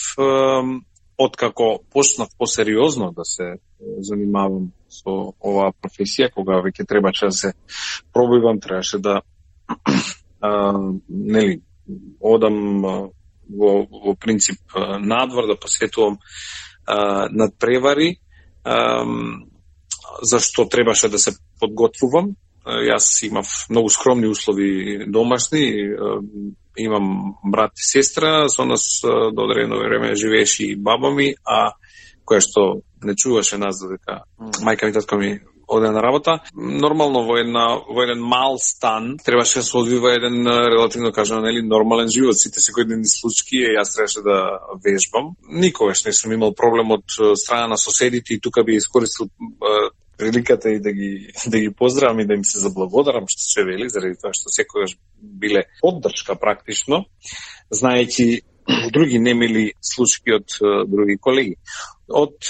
[1.18, 3.56] откако почнав посериозно да се
[3.98, 7.52] занимавам со оваа професија, кога веќе требаше да се
[8.12, 9.20] пробивам, требаше да
[10.40, 10.50] а,
[11.08, 11.60] нели,
[12.20, 12.82] одам
[13.48, 14.60] во, во принцип
[15.00, 16.18] надвор, да посветувам
[16.86, 18.18] а, надпревари,
[18.64, 19.04] а,
[20.22, 22.36] зашто требаше да се подготвувам.
[22.66, 25.94] Јас имав многу скромни услови домашни,
[26.78, 31.72] имам брат и сестра, со нас до одредено време живееше и баба ми, а
[32.26, 32.62] која што
[33.04, 34.24] не чуваше нас дека
[34.64, 36.38] мајка ми татко ми оде на работа.
[36.54, 41.62] Нормално во една во еден мал стан требаше да се одвива еден релативно кажано нели
[41.62, 45.34] нормален живот, сите секојдневни случаи и јас требаше да вежбам.
[45.48, 47.04] Никогаш не сум имал проблем од
[47.34, 49.26] страна на соседите и тука би искористил
[50.18, 53.88] приликата и да ги да ги поздравам и да им се заблагодарам што се вели
[53.88, 57.04] заради тоа што секогаш биле поддршка практично,
[57.72, 58.40] знаејќи
[58.92, 60.56] други немили случаи од
[60.90, 61.54] други колеги.
[62.08, 62.48] Од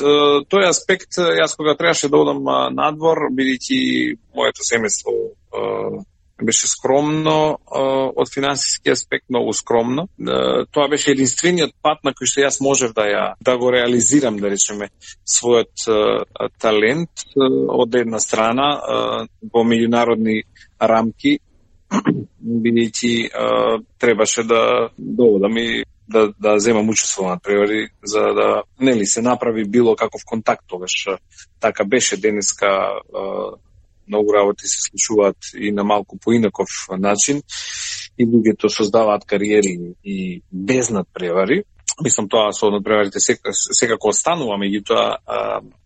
[0.49, 2.45] тој аспект, јас кога требаше да одам
[2.77, 5.13] надвор, бидејќи моето семејство
[6.43, 10.09] беше скромно од финансиски аспект, многу скромно.
[10.71, 14.51] Тоа беше единствениот пат на кој што јас можев да ја да го реализирам, да
[14.53, 14.91] речеме,
[15.25, 15.87] својот
[16.61, 18.69] талент од една страна
[19.53, 20.43] во меѓународни
[20.81, 21.39] рамки
[22.65, 23.13] бидејќи
[23.99, 29.65] требаше да доводам и да, да земам учество на превари за да нели се направи
[29.65, 31.07] било каков контакт тогаш.
[31.61, 32.67] Така беше денеска
[34.09, 37.43] многу работи се случуваат и на малку поинаков начин
[38.19, 41.65] и луѓето создаваат кариери и без надпревари.
[42.05, 45.19] Мислам тоа со надпреварите секако останува, меѓутоа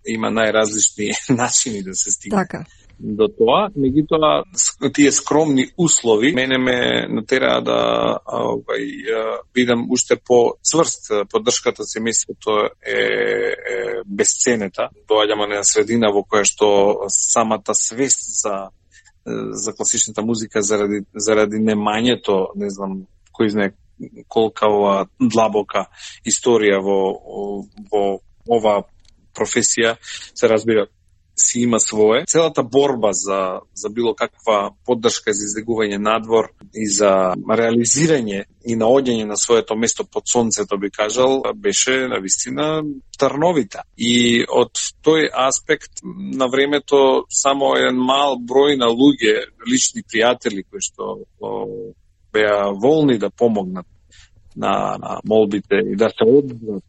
[0.07, 2.37] има најразлични начини да се стигне.
[2.37, 2.65] Така
[3.01, 4.43] до тоа, меѓутоа
[4.95, 6.77] тие скромни услови мене ме
[7.09, 7.79] натераа да
[8.27, 11.09] овај бидам уште по цврст.
[11.33, 14.91] Поддршката семејството е, е безценета.
[15.09, 18.69] Доаѓаме на средина во која што самата свест за
[19.53, 23.05] за класичната музика заради заради немањето, не знам
[23.37, 23.73] кој знае
[24.29, 25.87] колка ова длабока
[26.25, 27.01] историја во
[27.93, 28.05] во
[28.49, 28.83] ова
[29.37, 30.87] професија се разбира
[31.41, 32.25] си има свое.
[32.29, 39.25] Целата борба за, за било каква поддршка за излегување надвор и за реализирање и наоѓање
[39.25, 42.83] на своето место под сонцето, би кажал, беше на вистина
[43.19, 43.83] трновита.
[43.97, 50.85] И од тој аспект на времето само еден мал број на луѓе, лични пријатели кои
[50.85, 51.25] што
[52.33, 53.87] беа волни да помогнат
[54.57, 56.85] на, на молбите и да се одзват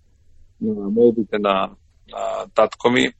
[0.61, 1.71] на молбите на,
[2.11, 3.11] на татко ми,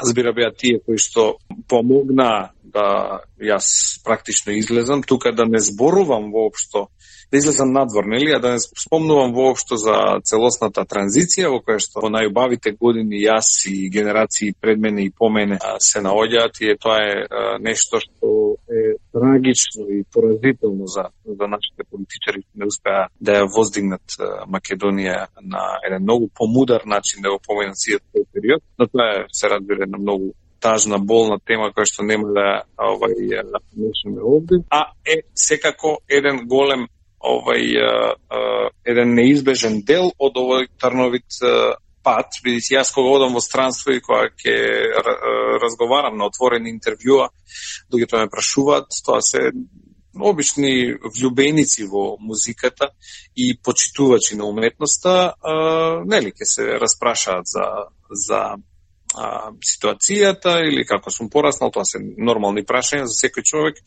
[0.00, 1.36] разбира беа тие кои што
[1.68, 6.88] помогна да јас практично излезам, тука да не зборувам воопшто,
[7.32, 12.02] да излезам надвор, нели, а да не спомнувам воопшто за целосната транзиција во која што
[12.04, 16.98] во најубавите години јас и генерации пред мене и по мене се наоѓаат и тоа
[17.00, 17.14] е
[17.60, 18.28] нешто што
[18.68, 24.20] е трагично и поразително за, за нашите политичари не успеа да ја воздигнат
[24.52, 29.26] Македонија на еден многу помудар начин да го поминат сијат тој период, но тоа е
[29.32, 33.60] се разбира на многу тажна, болна тема која што нема да овај да
[34.22, 36.86] овде, а е секако еден голем
[37.22, 37.64] овај
[38.88, 41.38] еден неизбежен дел од овој Трновит
[42.02, 44.56] пат, бидејќи јас кога одам во странство и кога ќе
[45.62, 47.28] разговарам на отворени интервјуа,
[47.92, 49.52] луѓето ме прашуваат, тоа се
[50.18, 52.90] обични влюбеници во музиката
[53.36, 55.32] и почитувачи на уметноста,
[56.04, 57.68] нели ќе се распрашаат за
[58.12, 58.56] за
[59.16, 63.80] а, ситуацијата или како сум пораснал, тоа се нормални прашања за секој човек,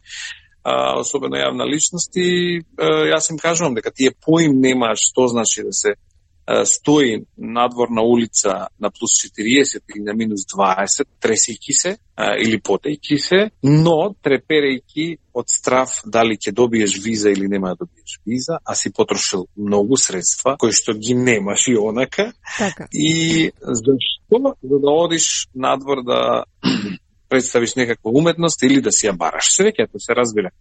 [0.65, 5.63] а, особено јавна личност и а, јас им кажувам дека тие поим немаат што значи
[5.63, 5.95] да се
[6.65, 12.59] стои надвор на улица на плюс 40 или на минус 20, тресејќи се а, или
[12.61, 18.59] потејќи се, но треперејќи од страв дали ќе добиеш виза или нема да добиеш виза,
[18.63, 22.31] а си потрошил многу средства кои што ги немаш и онака.
[22.57, 22.87] Така.
[22.93, 26.43] И зашто за да одиш надвор да
[27.35, 30.51] представиш некаква уметност или да си ја бараш среќата, се разбира.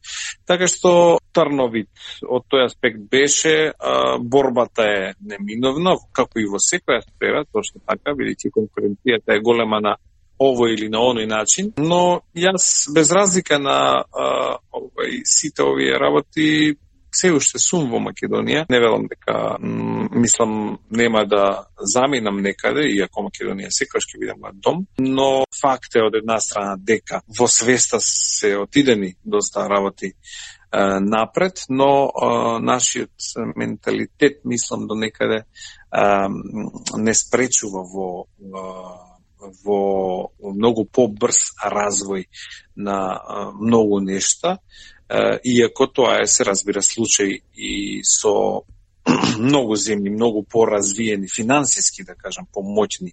[0.47, 1.91] Така што Трновит
[2.22, 8.16] од тој аспект беше, а, борбата е неминовна, како и во секоја сфера, точно така,
[8.18, 9.97] бидејќи конкуренцијата е голема на
[10.43, 16.75] овој или на оној начин, но јас без разлика на а, овој сите овие работи
[17.15, 18.65] се уште сум во Македонија.
[18.71, 24.85] Не велам дека мислам нема да заминам некаде, иако Македонија секогаш ќе биде мојот дом,
[24.99, 30.15] но факт е од една страна дека во свеста се отидени доста работи
[31.01, 33.11] напред, но а, нашиот
[33.57, 35.45] менталитет, мислам, до некаде
[35.91, 36.29] а,
[36.97, 38.27] не спречува во,
[39.65, 42.27] во многу побрз развој
[42.77, 44.59] на а, многу нешта,
[45.45, 48.65] иако тоа е, се разбира, случај и со
[49.39, 53.13] многу земји, многу поразвиени, финансиски, да кажам, помоќни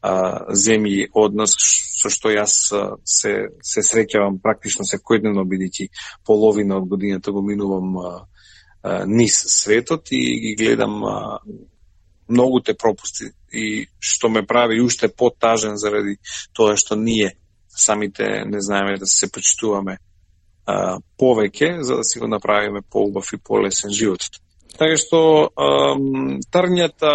[0.00, 1.54] а, земји од нас,
[1.98, 2.54] со што јас
[3.04, 5.88] се, се среќавам практично секојдневно, бидејќи
[6.26, 8.12] половина од годината го минувам а,
[8.82, 11.18] а, низ светот и ги гледам а,
[12.28, 13.32] многу те пропусти.
[13.52, 16.18] И што ме прави уште потажен заради
[16.52, 17.36] тоа што ние
[17.68, 19.98] самите не знаеме да се почитуваме
[20.68, 24.28] а, повеќе за да си го направиме поубав и полесен живот.
[24.76, 25.96] Така што а,
[26.52, 27.12] трњата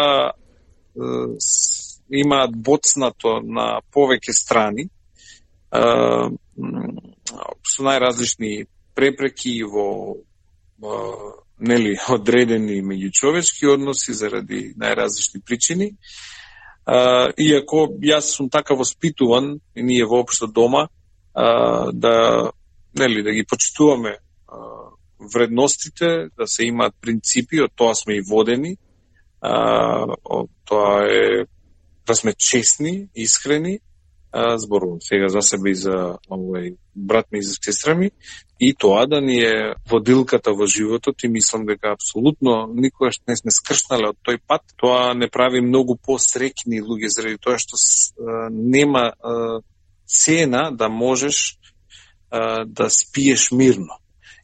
[2.14, 4.88] имаат боцнато на повеќе страни
[5.72, 6.30] а,
[7.64, 8.66] со најразлични
[8.98, 10.98] препреки во а,
[11.60, 15.94] нели одредени меѓучовечки односи заради најразлични причини.
[16.86, 20.88] А, иако јас сум така воспитуван и ние воопшто дома
[21.34, 22.52] а, да
[22.96, 24.18] нели да ги почитуваме
[24.48, 24.58] а,
[25.34, 28.78] вредностите, да се имаат принципи, од тоа сме и водени.
[29.42, 30.16] А,
[30.66, 31.46] тоа е
[32.08, 33.80] да сме честни, искрени,
[34.32, 38.12] а, зборувам сега за себе и за овој брат ми и за сестра ми,
[38.60, 43.52] и тоа да ни е водилката во животот и мислам дека апсолутно никогаш не сме
[43.52, 44.64] скршнале од тој пат.
[44.78, 49.62] Тоа не прави многу посрекни луѓе заради тоа што а, нема а,
[50.08, 51.60] цена да можеш
[52.34, 54.00] а, да спиеш мирно.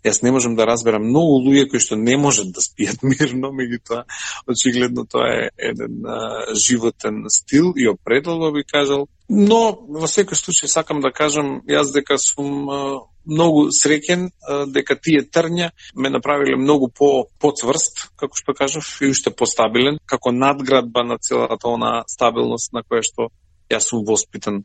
[0.05, 4.05] Јас не можам да разберам многу луѓе кои што не можат да спијат мирно, меѓутоа
[4.47, 9.07] очигледно тоа е еден а, животен стил и определба би кажал.
[9.29, 12.79] Но во секој случај сакам да кажам јас дека сум а,
[13.25, 14.29] многу среќен
[14.71, 20.31] дека тие трња ме направиле многу по поцврст, како што кажав, и уште постабилен, како
[20.31, 23.29] надградба на целата она стабилност на која што
[23.69, 24.63] јас сум воспитан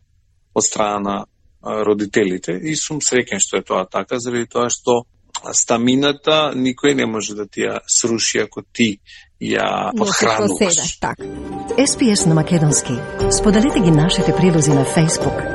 [0.54, 1.16] од страна на
[1.64, 5.04] родителите и сум среќен што е тоа така, заради тоа што
[5.52, 8.98] стамината никој не може да ти ја сруши ако ти
[9.40, 10.98] ја подхрануваш.
[11.00, 11.18] Так.
[11.78, 12.92] SPS на Македонски.
[13.30, 15.53] Споделете ги нашите прилози на Facebook.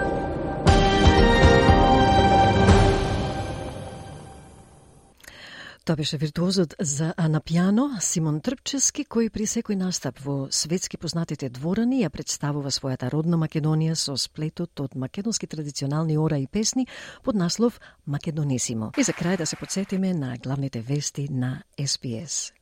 [5.90, 11.50] Тоа беше виртуозот за на пиано Симон Трпчески, кој при секој настап во светски познатите
[11.50, 16.86] дворани ја представува својата родна Македонија со сплетот од македонски традиционални ора и песни
[17.24, 18.92] под наслов Македонисимо.
[19.02, 22.54] И за крај да се подсетиме на главните вести на СПС.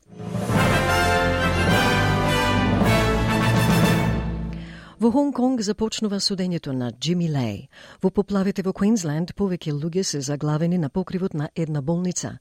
[5.00, 7.68] Во Хонг Конг започнува судењето на Джими Лей.
[8.02, 12.38] Во поплавите во Квинсленд повеќе луѓе се заглавени на покривот на една болница.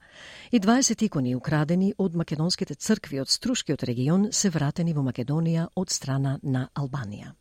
[0.52, 5.94] И 20 икони украдени од македонските цркви од Струшкиот регион се вратени во Македонија од
[5.94, 7.36] страна на Албанија.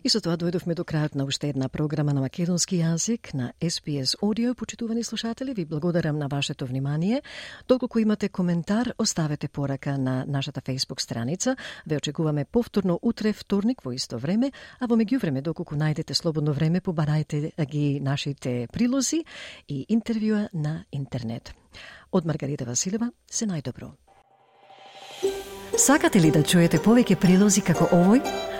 [0.00, 4.14] И со тоа дојдовме до крајот на уште една програма на македонски јазик на SPS
[4.24, 4.54] Audio.
[4.54, 7.20] Почитувани слушатели, ви благодарам на вашето внимание.
[7.68, 11.56] Доколку имате коментар, оставете порака на нашата Facebook страница.
[11.86, 16.80] Ве очекуваме повторно утре, вторник во исто време, а во меѓувреме, доколку најдете слободно време,
[16.80, 19.24] побарајте ги нашите прилози
[19.68, 21.52] и интервјуа на интернет.
[22.12, 23.92] Од Маргарита Василева, се најдобро.
[25.76, 28.59] Сакате ли да чуете повеќе прилози како овој?